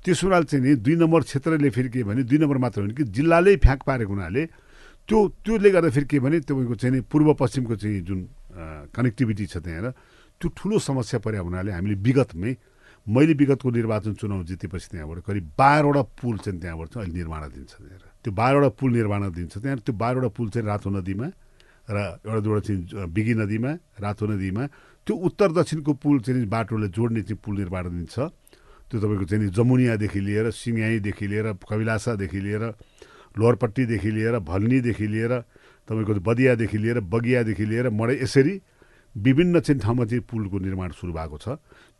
त्यसो 0.06 0.24
हुनाले 0.24 0.46
चाहिँ 0.46 0.64
नि 0.64 0.76
दुई 0.78 0.96
नम्बर 0.98 1.22
क्षेत्रले 1.22 1.70
फेरि 1.70 1.90
के 1.90 2.04
भने 2.06 2.24
दुई 2.24 2.38
नम्बर 2.40 2.58
मात्र 2.58 2.80
होइन 2.82 2.94
कि 2.96 3.04
जिल्लाले 3.12 3.56
फ्याँक 3.60 3.82
पारेको 3.84 4.14
हुनाले 4.14 4.44
त्यो 5.10 5.18
त्योले 5.44 5.70
गर्दा 5.70 5.90
फेरि 5.90 6.08
के 6.08 6.20
भने 6.20 6.40
तपाईँको 6.42 6.76
चाहिँ 6.78 6.96
नि 6.96 7.02
पूर्व 7.04 7.34
पश्चिमको 7.36 7.76
चाहिँ 7.76 8.02
जुन 8.02 8.20
कनेक्टिभिटी 8.96 9.46
छ 9.48 9.58
त्यहाँ 9.60 9.92
त्यो 10.40 10.48
ठुलो 10.50 10.80
समस्या 10.80 11.20
परे 11.20 11.38
हुनाले 11.40 11.72
हामीले 11.72 11.96
विगतमै 12.00 12.52
मैले 13.08 13.34
विगतको 13.36 13.70
निर्वाचन 13.70 14.14
चुनाव 14.16 14.44
जितेपछि 14.46 14.88
त्यहाँबाट 14.92 15.20
करिब 15.24 15.46
बाह्रवटा 15.58 16.02
पुल 16.16 16.38
चाहिँ 16.40 16.60
त्यहाँबाट 16.60 16.88
चाहिँ 16.88 17.04
अहिले 17.04 17.20
निर्माणाधीन 17.20 17.66
छ 17.66 17.76
त्यहाँ 17.82 18.07
त्यो 18.28 18.36
बाह्रवटा 18.36 18.70
पुल 18.76 18.92
निर्माण 18.92 19.24
दिन्छ। 19.32 19.56
त्यहाँ 19.64 19.80
त्यो 19.88 19.96
बाह्रवटा 19.96 20.30
पुल 20.36 20.48
चाहिँ 20.52 20.68
रातो 20.68 20.90
नदीमा 20.92 21.28
र 21.88 21.98
एउटा 22.28 22.40
दुईवटा 22.44 22.62
चाहिँ 22.68 23.08
बिगी 23.08 23.34
नदीमा 23.40 23.72
रातो 24.04 24.24
नदीमा 24.28 24.64
त्यो 25.08 25.16
उत्तर 25.16 25.50
दक्षिणको 25.56 25.92
पुल 25.96 26.20
चाहिँ 26.28 26.44
बाटोले 26.44 26.88
जोड्ने 26.92 27.22
चाहिँ 27.24 27.40
पुल 27.40 27.56
निर्माण 27.64 27.86
दिन्छ। 27.88 28.16
त्यो 28.92 28.98
तपाईँको 29.00 29.26
चाहिँ 29.32 29.48
जमुनियादेखि 29.48 30.20
लिएर 30.20 30.46
सिङ्गाईदेखि 30.52 31.26
लिएर 31.32 31.48
कविलासादेखि 31.64 32.40
लिएर 32.44 32.64
लोहरपट्टीदेखि 33.40 34.12
लिएर 34.12 34.36
भल्नीदेखि 34.44 35.08
लिएर 35.08 35.34
तपाईँको 35.88 36.14
बदियादेखि 36.20 36.78
लिएर 36.84 37.00
बगियादेखि 37.08 37.64
लिएर 37.64 37.86
मडै 37.96 38.16
यसरी 38.28 38.54
विभिन्न 39.16 39.56
चाहिँ 39.64 39.80
ठाउँमा 39.80 40.04
चाहिँ 40.04 40.24
पुलको 40.28 40.58
निर्माण 40.68 40.92
सुरु 41.00 41.16
भएको 41.16 41.38
छ। 41.40 41.48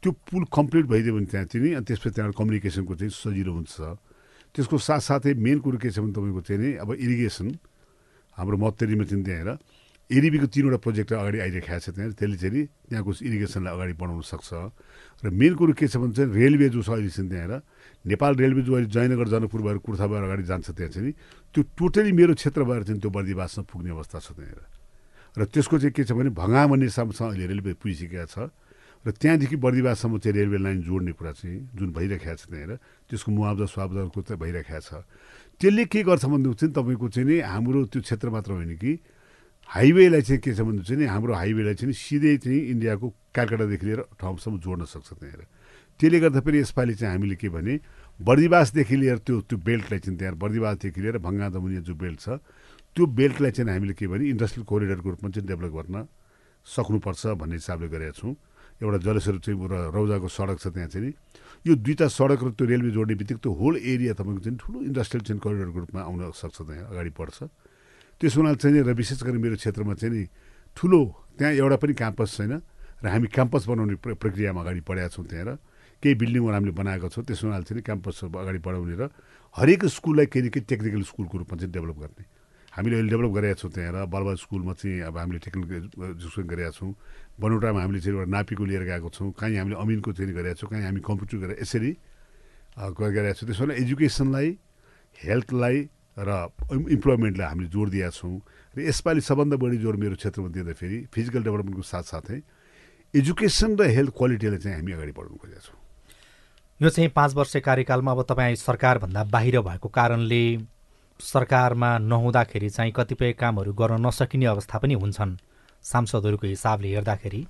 त्यो 0.04 0.12
पुल 0.12 0.44
कम्प्लिट 0.52 0.86
भइदियो 0.92 1.14
भने 1.16 1.28
त्यहाँ 1.32 1.48
चाहिँ 1.48 1.74
अनि 1.80 1.86
त्यसपछि 1.88 2.12
त्यहाँबाट 2.12 2.36
कम्युनिकेसनको 2.36 2.94
चाहिँ 3.00 3.16
सजिलो 3.16 3.52
हुन्छ। 3.56 3.76
त्यसको 4.58 4.78
साथसाथै 4.82 5.38
मेन 5.38 5.58
कुरो 5.62 5.78
के 5.78 5.94
छ 5.94 6.02
भने 6.02 6.18
तपाईँको 6.18 6.42
चाहिँ 6.42 6.58
नि 6.58 6.70
अब 6.82 6.90
इरिगेसन 6.98 7.48
हाम्रो 8.34 8.58
मत्तेरीमा 8.58 9.06
चाहिँ 9.06 9.24
त्यहाँ 9.24 9.58
एरिबीको 10.10 10.48
तिनवटा 10.48 10.78
प्रोजेक्ट 10.82 11.12
अगाडि 11.14 11.38
आइरहेको 11.46 11.78
छ 11.84 11.88
त्यहाँ। 11.94 12.16
त्यसले 12.16 12.38
चाहिँ 12.42 12.64
त्यहाँको 12.90 13.12
इरिगेसनलाई 13.28 13.74
अगाडि 13.76 13.94
बढाउन 14.00 14.24
सक्छ। 14.24 14.52
र 15.20 15.28
मेन 15.30 15.54
कुरो 15.60 15.74
के 15.76 15.86
छ 15.92 16.00
भने 16.00 16.14
चाहिँ 16.16 16.32
रेलवे 16.32 16.68
जो 16.72 16.80
छ 16.80 16.90
अहिले 16.96 17.12
चाहिँ 17.12 17.28
त्यहाँ 17.28 17.60
नेपाल 18.08 18.32
रेलवे 18.40 18.62
जो 18.64 18.72
अहिले 18.72 18.88
जयनगर 18.88 19.28
जनकपुर 19.28 19.62
भएर 19.68 19.78
कुर्था 19.84 20.06
भएर 20.08 20.24
अगाडि 20.26 20.44
जान्छ 20.48 20.68
त्यहाँ 20.74 20.92
चाहिँ 20.96 21.12
त्यो 21.54 21.62
टोटली 21.76 22.12
मेरो 22.16 22.34
क्षेत्र 22.40 22.62
भएर 22.64 22.84
चाहिँ 22.88 23.00
त्यो 23.04 23.12
बर्दिवासमा 23.12 23.64
पुग्ने 23.68 23.92
अवस्था 23.94 24.18
छ 24.24 24.28
त्यहाँनिर 24.32 24.64
र 25.38 25.44
त्यसको 25.44 25.76
चाहिँ 25.76 25.92
के 25.92 26.04
छ 26.08 26.12
भने 26.16 26.32
भङ्गा 26.32 26.64
भन्ने 26.72 26.88
हिसाबसँग 26.88 27.30
अहिले 27.36 27.46
रेलवे 27.52 27.72
पुगिसकेका 27.84 28.26
छ। 28.32 28.48
र 29.06 29.12
त्यहाँदेखि 29.12 29.56
बर्दिवाससम्म 29.56 30.18
चाहिँ 30.18 30.36
रेलवे 30.38 30.58
लाइन 30.58 30.82
जोड्ने 30.82 31.12
कुरा 31.18 31.32
चाहिँ 31.38 31.60
जुन 31.76 31.90
भइरहेको 31.94 32.36
छ 32.36 32.46
त्यहाँनिर 32.50 32.80
त्यसको 33.10 33.30
मुआवजा 33.32 33.66
सुआवजाको 33.66 34.22
चाहिँ 34.22 34.40
भइरहेको 34.42 34.80
छ। 34.80 35.06
त्यसले 35.62 35.84
के 35.86 36.00
गर्छ 36.04 36.26
भन्दा 36.26 36.50
चाहिँ 36.54 36.74
तपाईँको 36.74 37.08
चाहिँ 37.10 37.28
नि 37.28 37.36
हाम्रो 37.42 37.80
त्यो 37.92 38.02
क्षेत्र 38.02 38.28
मात्र 38.30 38.52
होइन 38.58 38.74
कि 38.78 38.92
हाइवेलाई 39.70 40.22
चाहिँ 40.22 40.42
के 40.42 40.52
छ 40.54 40.60
भन्दा 40.62 40.84
चाहिँ 40.84 41.08
हाम्रो 41.08 41.34
हाइवेलाई 41.34 41.76
चाहिँ 41.76 41.94
सिधै 41.94 42.38
चाहिँ 42.44 42.62
इन्डियाको 42.72 43.08
कलकत्तादेखि 43.36 43.86
लिएर 43.86 44.02
ठाउँसम्म 44.22 44.56
जोड्न 44.60 44.84
सक्छ 44.86 45.10
त्यहाँनिर। 45.14 45.46
त्यसले 46.00 46.20
गर्दा 46.20 46.40
फेरि 46.46 46.58
यसपालि 46.62 46.94
चाहिँ 46.94 47.14
हामीले 47.14 47.36
के 47.42 47.50
भने 47.50 47.74
बर्दिवासदेखि 48.20 48.96
लिएर 48.96 49.18
त्यो 49.26 49.36
त्यो 49.50 49.58
बेल्टलाई 49.58 50.00
चाहिँ 50.00 50.18
त्यहाँ 50.18 50.36
बर्दिवासदेखि 50.38 51.00
लिएर 51.02 51.18
भङ्गा 51.18 51.48
दमुनिया 51.58 51.82
जो 51.82 51.94
बेल्ट 51.96 52.20
छ 52.22 52.30
त्यो 52.96 53.06
बेल्टलाई 53.18 53.52
चाहिँ 53.52 53.72
हामीले 53.72 53.94
के 53.94 54.06
भने 54.08 54.24
इन्डस्ट्रियल 54.30 54.66
कोरिडरको 54.66 55.10
रूपमा 55.10 55.30
चाहिँ 55.30 55.48
डेभलप 55.48 55.74
गर्न 55.74 55.96
सक्नुपर्छ 56.66 57.24
भन्ने 57.42 57.56
हिसाबले 57.62 57.88
गरेका 57.90 58.14
छौँ। 58.14 58.34
एउटा 58.78 58.98
जलेश्वर 59.02 59.38
चाहिँ 59.42 59.58
र 59.58 59.74
रौजाको 59.96 60.28
सडक 60.28 60.58
छ 60.62 60.68
त्यहाँ 60.70 60.90
चाहिँ 60.94 61.14
यो 61.66 61.74
दुईवटा 61.82 62.08
सडक 62.08 62.40
र 62.44 62.50
त्यो 62.54 62.66
रेलवे 62.68 62.92
जोड्ने 62.94 63.16
बित्तिकै 63.18 63.42
त्यो 63.42 63.52
होल 63.52 63.76
एरिया 63.82 64.14
तपाईँको 64.14 64.42
चाहिँ 64.46 64.58
ठुलो 64.62 64.78
इन्डस्ट्रियल 64.90 65.24
चाहिँ 65.28 65.42
कोरिडरको 65.42 65.80
रूपमा 65.84 66.02
आउन 66.06 66.22
सक्छ 66.38 66.58
त्यहाँ 66.62 66.86
अगाडि 66.94 67.12
बढ्छ। 67.18 67.38
त्यस 68.22 68.34
हुनाले 68.38 68.58
चाहिँ 68.62 68.82
र 68.86 68.94
विशेष 68.94 69.20
गरी 69.26 69.38
मेरो 69.38 69.56
क्षेत्रमा 69.58 69.94
चाहिँ 69.98 70.14
नि 70.14 70.24
ठुलो 70.78 71.00
त्यहाँ 71.38 71.54
एउटा 71.58 71.78
पनि 71.82 71.94
क्याम्पस 71.98 72.30
छैन 72.38 72.54
र 73.02 73.06
हामी 73.10 73.28
क्याम्पस 73.34 73.64
बनाउने 73.66 73.96
प्रक्रियामा 74.06 74.62
अगाडि 74.62 74.82
बढाएका 74.86 75.10
छौँ 75.10 75.26
त्यहाँ 75.26 75.58
केही 76.04 76.16
बिल्डिङहरू 76.22 76.54
हामीले 76.54 76.74
बनाएको 76.78 77.10
छौँ 77.10 77.26
त्यस 77.26 77.44
हुनाले 77.44 77.66
चाहिँ 77.66 77.82
क्याम्पस 77.82 78.30
अगाडि 78.30 78.60
बढाउने 78.62 78.96
र 79.02 79.10
हरेक 79.58 79.86
स्कुललाई 79.90 80.26
केही 80.30 80.46
न 80.46 80.50
केही 80.54 80.66
टेक्निकल 80.70 81.02
स्कुलको 81.02 81.36
रूपमा 81.42 81.58
चाहिँ 81.58 81.74
डेभलप 81.74 81.98
गर्ने। 81.98 82.24
हामीले 82.78 82.96
अहिले 82.96 83.10
डेभलप 83.10 83.32
गरेका 83.34 83.56
छौँ 83.58 83.72
त्यहाँ 83.74 84.06
बलबा 84.06 84.34
स्कुलमा 84.38 84.74
चाहिँ 84.78 85.02
अब 85.10 85.18
हामीले 85.18 85.40
टेक्निकल 85.42 85.76
एजुकेसन 86.14 86.46
गरेका 86.46 86.72
छौँ। 86.78 86.94
बनौटामा 87.42 87.80
हामीले 87.82 88.00
चाहिँ 88.06 88.18
एउटा 88.18 88.30
नापीको 88.30 88.64
लिएर 88.70 88.84
गएको 88.86 89.10
छौँ। 89.18 89.32
कहीँ 89.34 89.58
हामीले 89.58 89.76
अमिनको 89.82 90.10
चाहिँ 90.14 90.34
गरेका 90.38 90.56
छौँ 90.62 90.70
कहीँ 90.70 90.86
हामी 90.86 91.02
कम्प्युटर 91.02 91.38
गरेर 91.42 91.58
यसरी 91.58 91.92
गरेका 92.78 93.34
छौँ। 93.34 93.46
त्यसो 93.50 93.64
भने 93.66 93.76
एजुकेसनलाई 93.82 94.48
हेल्थलाई 95.18 95.78
र 96.18 96.30
इम्प्लोइमेन्टलाई 96.98 97.48
हामीले 97.50 97.70
जोड 97.74 97.90
दिएका 97.90 98.10
छौँ। 98.14 98.38
र 98.74 98.78
यसपालि 98.86 99.22
सबभन्दा 99.22 99.58
बढी 99.58 99.78
जोड 99.82 99.96
मेरो 99.98 100.16
क्षेत्रमा 100.22 100.50
दिँदाखेरि 100.54 100.98
फिजिकल 101.10 101.42
डेभलपमेन्टको 101.50 101.82
साथसाथै 101.82 102.38
एजुकेसन 103.14 103.72
र 103.74 103.90
हेल्थ 103.90 104.12
क्वालिटीलाई 104.14 104.60
चाहिँ 104.62 104.78
हामी 104.78 104.92
अगाडि 104.94 105.14
बढाउनु 105.18 105.38
खोजेका 105.42 105.62
छौँ। 105.66 105.78
यो 106.82 106.90
चाहिँ 106.90 107.10
पाँच 107.10 107.34
वर्ष 107.34 107.54
कार्यकालमा 107.66 108.12
अब 108.12 108.22
तपाईँ 108.30 108.56
सरकारभन्दा 108.62 109.24
बाहिर 109.34 109.62
भएको 109.66 109.90
कारणले 109.90 110.44
सरकारमा 111.20 111.98
नहुँदाखेरि 111.98 112.70
चाहिँ 112.70 112.92
कतिपय 112.96 113.32
कामहरू 113.34 113.74
गर्न 113.74 114.06
नसकिने 114.06 114.46
अवस्था 114.46 114.78
पनि 114.80 114.94
हुन्छन्। 114.94 115.38
सांसदहरूको 115.84 116.48
हिसाबले 116.48 116.88
हेर्दाखेरि 116.88 117.42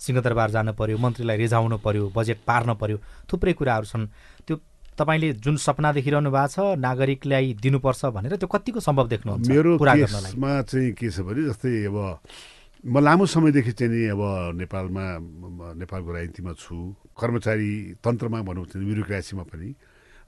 सिंहदरबार 0.00 0.50
जानु 0.50 0.72
पर्यो 0.72 0.98
मन्त्रीलाई 0.98 1.36
रिझाउनु 1.36 1.78
पर्यो 1.78 2.12
बजेट 2.16 2.38
पार्न 2.46 2.74
पर्यो 2.74 2.98
थुप्रै 3.30 3.52
कुराहरू 3.52 3.86
छन्। 3.86 4.06
त्यो 4.46 4.56
तपाईँले 4.98 5.32
जुन 5.44 5.56
सपना 5.56 5.92
देखिरहनु 5.92 6.30
भएको 6.30 6.48
छ 6.52 6.78
नागरिकलाई 6.78 7.52
दिनुपर्छ 7.62 8.04
भनेर 8.16 8.36
त्यो 8.36 8.48
कतिको 8.48 8.80
सम्भव 8.80 9.06
देख्नुहुन्छ 9.08 9.48
मेरो 9.48 9.78
केसमा 9.78 10.50
चाहिँ 10.62 10.92
के 10.92 11.10
छ 11.10 11.20
भने 11.22 11.42
जस्तै 11.48 11.86
अब 11.88 11.98
म 12.84 12.98
लामो 12.98 13.26
समयदेखि 13.26 13.72
चाहिँ 13.78 13.92
नि 13.94 14.00
अब 14.10 14.22
नेपालमा 14.58 15.04
नेपालको 15.78 16.10
राजनीतिमा 16.12 16.52
छु। 16.58 16.74
कर्मचारी 17.14 17.70
तन्त्रमा 18.02 18.40
भनौँ 18.42 18.66
ब्युरोक्रेसीमा 18.74 19.44
पनि। 19.46 19.70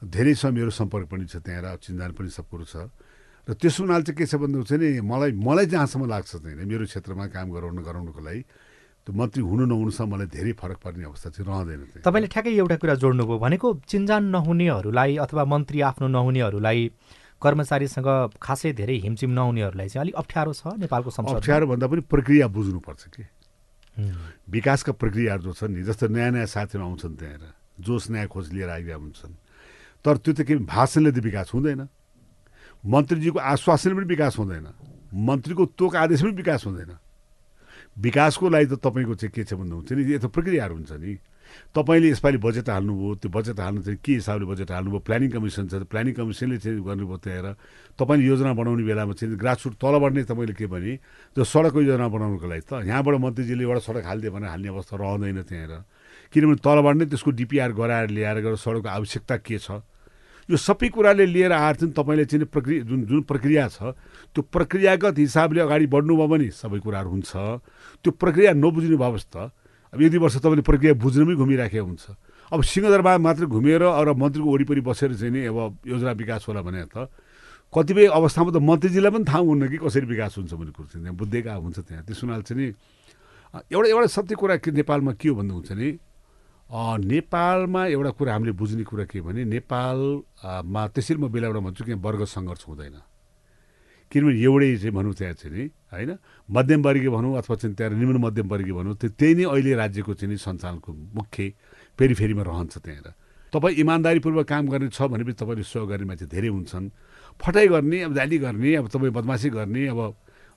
धेरै 0.05 0.35
छ 0.35 0.47
मेरो 0.53 0.71
सम्पर्क 0.71 1.07
पनि 1.09 1.25
छ 1.27 1.37
त्यहाँ 1.41 1.77
चिन्जान 1.81 2.11
पनि 2.13 2.29
सब 2.31 2.47
कुरो 2.49 2.65
छ। 2.65 2.77
र 3.49 3.53
त्यस 3.61 3.81
हुनाले 3.81 4.05
चाहिँ 4.05 4.17
के 4.19 4.27
छ 4.27 4.35
भन्दा 4.41 4.63
चाहिँ 4.65 4.81
नि 4.81 5.01
मलाई 5.05 5.33
मलाई 5.37 5.67
जहाँसम्म 5.69 6.09
लाग्छ 6.09 6.33
चाहिँ 6.41 6.65
मेरो 6.65 6.85
क्षेत्रमा 6.89 7.27
काम 7.29 7.47
गराउनु 7.53 7.83
गराउनुको 7.85 8.21
लागि 8.25 8.43
त्यो 9.05 9.13
मन्त्री 9.13 9.43
हुनु 9.45 9.65
नहुनुसम्म 9.69 10.09
मलाई 10.17 10.27
धेरै 10.33 10.53
फरक 10.57 10.79
पर्ने 10.81 11.05
अवस्था 11.05 11.29
चाहिँ 11.37 11.45
रहँदैन 11.45 12.01
तपाईँले 12.09 12.29
ठ्याक्कै 12.33 12.53
एउटा 12.57 12.77
कुरा 12.81 12.95
जोड्नुभयो 13.05 13.39
भनेको 13.45 13.69
चिन्जान 13.85 14.23
नहुनेहरूलाई 14.33 15.17
अथवा 15.29 15.45
मन्त्री 15.45 15.81
आफ्नो 15.93 16.09
नहुनेहरूलाई 16.09 16.81
कर्मचारीसँग 17.37 18.09
खासै 18.41 18.73
धेरै 18.81 18.97
हिमचिम 19.05 19.31
नहुनेहरूलाई 19.37 19.89
चाहिँ 19.93 20.05
अलिक 20.09 20.17
अप्ठ्यारो 20.17 20.53
छ 20.57 20.81
नेपालको 20.81 21.11
संसद 21.13 21.37
अप्ठ्यारो 21.37 21.67
भन्दा 21.69 21.87
पनि 21.93 22.01
प्रक्रिया 22.09 22.47
बुझ्नुपर्छ 22.49 23.03
कि। 23.13 23.23
विकासका 24.49 24.93
प्रक्रियाहरू 24.97 25.43
जो 25.45 25.53
छन् 25.53 25.75
नि 25.77 25.83
जस्तो 25.85 26.09
नयाँ 26.09 26.31
नयाँ 26.33 26.49
साथीहरू 26.49 26.85
आउँछन् 26.89 27.17
त्यहाँनिर 27.21 27.53
जोस 27.85 28.05
नयाँ 28.11 28.29
खोज 28.33 28.47
लिएर 28.57 28.71
आइरहेका 28.73 28.97
हुन्छन्। 28.97 29.33
तर 30.05 30.17
त्यो 30.21 30.33
त 30.37 30.41
के 30.45 30.55
भाषणले 30.69 31.11
त 31.13 31.19
विकास 31.25 31.51
हुँदैन। 31.55 31.89
मन्त्रीजीको 32.85 33.39
आश्वासन 33.41 33.97
पनि 33.97 34.07
विकास 34.07 34.39
हुँदैन। 34.39 34.67
मन्त्रीको 35.17 35.65
तोक 35.79 35.97
आदेश 35.97 36.23
पनि 36.23 36.33
विकास 36.37 36.67
हुँदैन। 36.67 36.93
विकासको 38.05 38.49
लागि 38.49 38.67
त 38.67 38.75
तपाईँको 38.85 39.15
चाहिँ 39.15 39.33
के 39.33 39.45
छ 39.49 39.55
भन्दा 39.57 39.75
हुन्छ 39.75 39.93
नि 39.93 40.03
यता 40.15 40.29
प्रक्रियाहरू 40.29 40.75
हुन्छ 40.75 40.93
नि। 41.01 41.17
तपाईँले 41.71 42.09
यसपालि 42.11 42.39
बजेट 42.43 42.69
हाल्नुभयो 42.69 43.15
त्यो 43.15 43.31
बजेट 43.31 43.61
हाल्नु 43.61 43.81
चाहिँ 43.87 43.99
के 44.03 44.13
हिसाबले 44.19 44.45
बजेट 44.45 44.71
हाल्नुभयो 44.75 45.01
प्लानिङ 45.07 45.31
कमिसन 45.31 45.65
छ 45.71 45.75
प्लानिङ 45.87 46.13
कमिसनले 46.19 46.57
चाहिँ 46.59 46.83
गर्नुभयो 46.83 47.17
त्यहाँ 47.25 47.55
तपाईँले 47.95 48.27
योजना 48.27 48.53
बनाउने 48.59 48.83
बेलामा 48.85 49.13
चाहिँ 49.15 49.37
ग्रासरुट 49.39 49.75
तलबाट 49.79 50.13
नै 50.13 50.25
तपाईँले 50.25 50.55
के 50.59 50.67
भने 50.67 50.93
त्यो 51.37 51.45
सडकको 51.45 51.81
योजना 51.81 52.09
बनाउनुको 52.11 52.47
लागि 52.49 52.65
त 52.67 52.73
यहाँबाट 52.91 53.15
मन्त्रीजीले 53.25 53.63
एउटा 53.65 53.81
सडक 53.87 54.05
हालिदियो 54.05 54.33
भने 54.35 54.47
हाल्ने 54.51 54.69
अवस्था 54.75 54.95
रहँदैन 54.99 55.43
त्यहाँ 55.47 55.81
किनभने 56.33 56.59
तलबाट 56.65 56.95
नै 56.97 57.05
त्यसको 57.13 57.31
डिपिआर 57.31 57.71
गराएर 57.73 58.09
ल्याएर 58.11 58.39
गएर 58.43 58.57
सडकको 58.59 58.89
आवश्यकता 58.89 59.37
के 59.47 59.59
छ? 59.63 59.85
यो 60.51 60.57
सबै 60.57 60.89
कुराले 60.93 61.25
लिएर 61.25 61.53
आएर 61.53 61.75
चाहिँ 61.81 61.93
तपाईँले 61.95 62.25
चाहिँ 62.25 62.47
प्रक्रिया 62.47 62.83
जुन 62.85 63.01
जुन 63.09 63.21
प्रक्रिया 63.25 63.69
छ 63.69 63.97
त्यो 64.35 64.43
प्रक्रियागत 64.53 65.19
हिसाबले 65.19 65.61
अगाडि 65.65 65.87
बढ्नुभयो 65.89 66.27
भने 66.29 66.49
सबै 66.53 66.79
कुराहरू 66.85 67.11
हुन्छ। 67.11 67.33
त्यो 68.05 68.11
प्रक्रिया 68.13 68.53
नबुझ्ने 68.53 68.97
भएपछि 68.97 69.27
त 69.33 69.37
अब 69.95 69.99
यति 70.03 70.19
वर्ष 70.19 70.37
तपाईँले 70.45 70.63
प्रक्रिया 70.69 70.93
बुझ्नमै 71.01 71.35
घुमिराखेको 71.39 71.87
हुन्छ। 71.87 72.05
अब 72.53 72.61
सिंहदरबार 72.61 73.19
मात्र 73.25 73.45
घुमेर 73.47 73.83
अब 73.83 74.09
मन्त्रीको 74.21 74.49
वरिपरि 74.53 74.83
बसेर 74.85 75.15
चाहिँ 75.17 75.33
नि 75.33 75.41
अब 75.49 75.81
योजना 75.87 76.13
विकास 76.13 76.45
होला 76.45 76.61
भने 76.61 76.85
त 76.93 77.09
कतिपय 77.73 78.07
अवस्थामा 78.13 78.51
त 78.53 78.59
मन्त्रीजीलाई 78.61 79.11
पनि 79.11 79.25
थाहा 79.25 79.43
हुन्न 79.49 79.63
कि 79.67 79.79
कसरी 79.81 80.07
विकास 80.07 80.33
हुन्छ 80.39 80.53
भन्ने 80.55 80.73
कुरो 80.77 80.89
चाहिँ। 80.93 81.09
त्यहाँ 81.09 81.59
हुन्छ 81.59 81.79
त्यहाँ। 81.89 82.05
त्यस 82.05 82.21
हुनाले 82.23 82.43
चाहिँ 82.45 82.59
नि 82.61 82.67
एउटा 83.73 83.89
एउटा 83.89 84.07
सत्य 84.13 84.35
कुरा 84.35 84.57
के 84.61 84.71
नेपालमा 84.71 85.13
के 85.15 85.29
हो 85.31 85.35
भन्दा 85.35 85.55
हुन्छ 85.55 85.73
नि 85.73 85.89
नेपालमा 86.71 87.83
एउटा 87.87 88.11
कुरा 88.17 88.33
हामीले 88.33 88.53
बुझ्ने 88.57 88.85
कुरा 88.85 89.05
के 89.05 89.21
भने 89.21 89.45
नेपालमा 89.45 90.83
त्यसरी 90.95 91.19
म 91.21 91.29
बेला 91.29 91.49
बेला 91.49 91.61
भन्छु 91.61 91.85
कि 91.85 91.95
वर्ग 92.01 92.25
सङ्घर्ष 92.25 92.65
हुँदैन। 92.69 92.97
किनभने 94.11 94.41
एउटै 94.41 94.77
चाहिँ 94.79 94.95
भनौँ 94.95 95.15
त्यहाँ 95.15 95.35
चाहिँ 95.35 95.53
नि 95.55 95.65
होइन 95.93 96.11
मध्यमवर्गीय 96.49 97.11
भनौँ 97.11 97.33
अथवा 97.39 97.55
चाहिँ 97.57 97.75
त्यहाँ 97.77 97.93
निम्न 97.95 98.17
मध्यमवर्गीय 98.17 98.75
भनौँ 98.75 98.95
त्यो 98.97 99.11
त्यही 99.19 99.35
नै 99.35 99.45
अहिले 99.45 99.73
राज्यको 99.75 100.13
चाहिँ 100.15 100.31
नि 100.33 100.37
सञ्चालनको 100.39 100.91
मुख्य 101.19 101.53
फेरि 101.99 102.15
फेरिमा 102.15 102.43
रहन्छ 102.43 102.75
त्यहाँनिर। 102.79 103.09
तपाईँ 103.53 103.75
इमान्दारीपूर्वक 103.85 104.47
काम 104.49 104.65
गर्ने 104.67 104.89
छ 104.89 105.03
भनेपछि 105.11 105.37
तपाईँले 105.41 105.63
सहयोग 105.63 105.89
गर्ने 105.89 106.07
मान्छे 106.11 106.27
धेरै 106.27 106.49
हुन्छन्। 106.49 106.87
फटाइ 107.39 107.67
गर्ने 107.69 107.99
अब 108.07 108.13
जाली 108.15 108.39
गर्ने 108.39 108.71
अब 108.83 108.87
तपाईँ 108.89 109.13
बदमासी 109.15 109.49
गर्ने 109.51 109.83
अब 109.95 110.01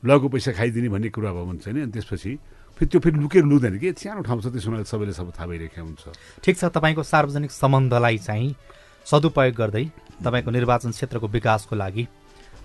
लगको 0.04 0.28
पैसा 0.30 0.52
खाइदिने 0.54 0.90
भन्ने 0.90 1.10
कुरा 1.10 1.32
भयो 1.34 1.46
भने 1.46 1.72
नि 1.74 1.82
अनि 1.82 1.92
त्यसपछि 1.94 2.32
फेरि 2.78 2.90
त्यो 2.94 3.00
फेरि 3.02 3.18
लुकेर 3.18 3.44
लुक्दैन 3.50 3.78
कि? 3.82 3.90
सानो 3.98 4.22
ठाउँ 4.22 4.42
छ 4.42 4.54
त्यसो 4.54 4.70
सबैले 4.86 5.14
सबै 5.18 5.34
थाहा 5.34 5.48
भइरहेको 5.50 5.82
हुन्छ। 5.82 6.06
ठिक 6.46 6.56
छ 6.58 6.64
तपाईँको 6.70 7.04
सार्वजनिक 7.04 7.52
सम्बन्धलाई 7.52 8.18
चाहिँ 8.22 8.56
सदुपयोग 9.06 9.56
गर्दै 9.58 9.86
तपाईँको 10.22 10.50
निर्वाचन 10.54 10.92
क्षेत्रको 10.94 11.28
विकासको 11.28 11.74
लागि 11.74 12.06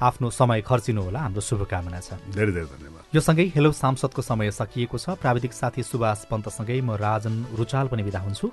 आफ्नो 0.03 0.29
समय 0.31 0.61
खर्चिनु 0.68 1.01
होला 1.01 1.20
हाम्रो 1.25 1.40
शुभकामना 1.40 2.01
छ। 2.05 2.20
धेरै 2.29 2.53
धेरै 2.53 2.68
धन्यवाद। 2.77 3.03
यो 3.14 3.20
सँगै 3.25 3.46
हेलो 3.57 3.72
सांसदको 3.72 4.20
समय 4.20 4.51
सकिएको 4.51 4.98
छ। 4.98 5.16
प्राविधिक 5.16 5.53
साथी 5.53 5.83
सुभाष 5.83 6.29
पन्तसँगै 6.29 6.81
म 6.83 6.98
राजन 6.98 7.57
रुचाल 7.57 7.87
पनि 7.88 8.03
बिदा 8.03 8.20
हुन्छु। 8.20 8.46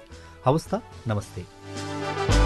हवस् 0.46 0.70
त 0.72 0.74
नमस्ते। 1.10 2.39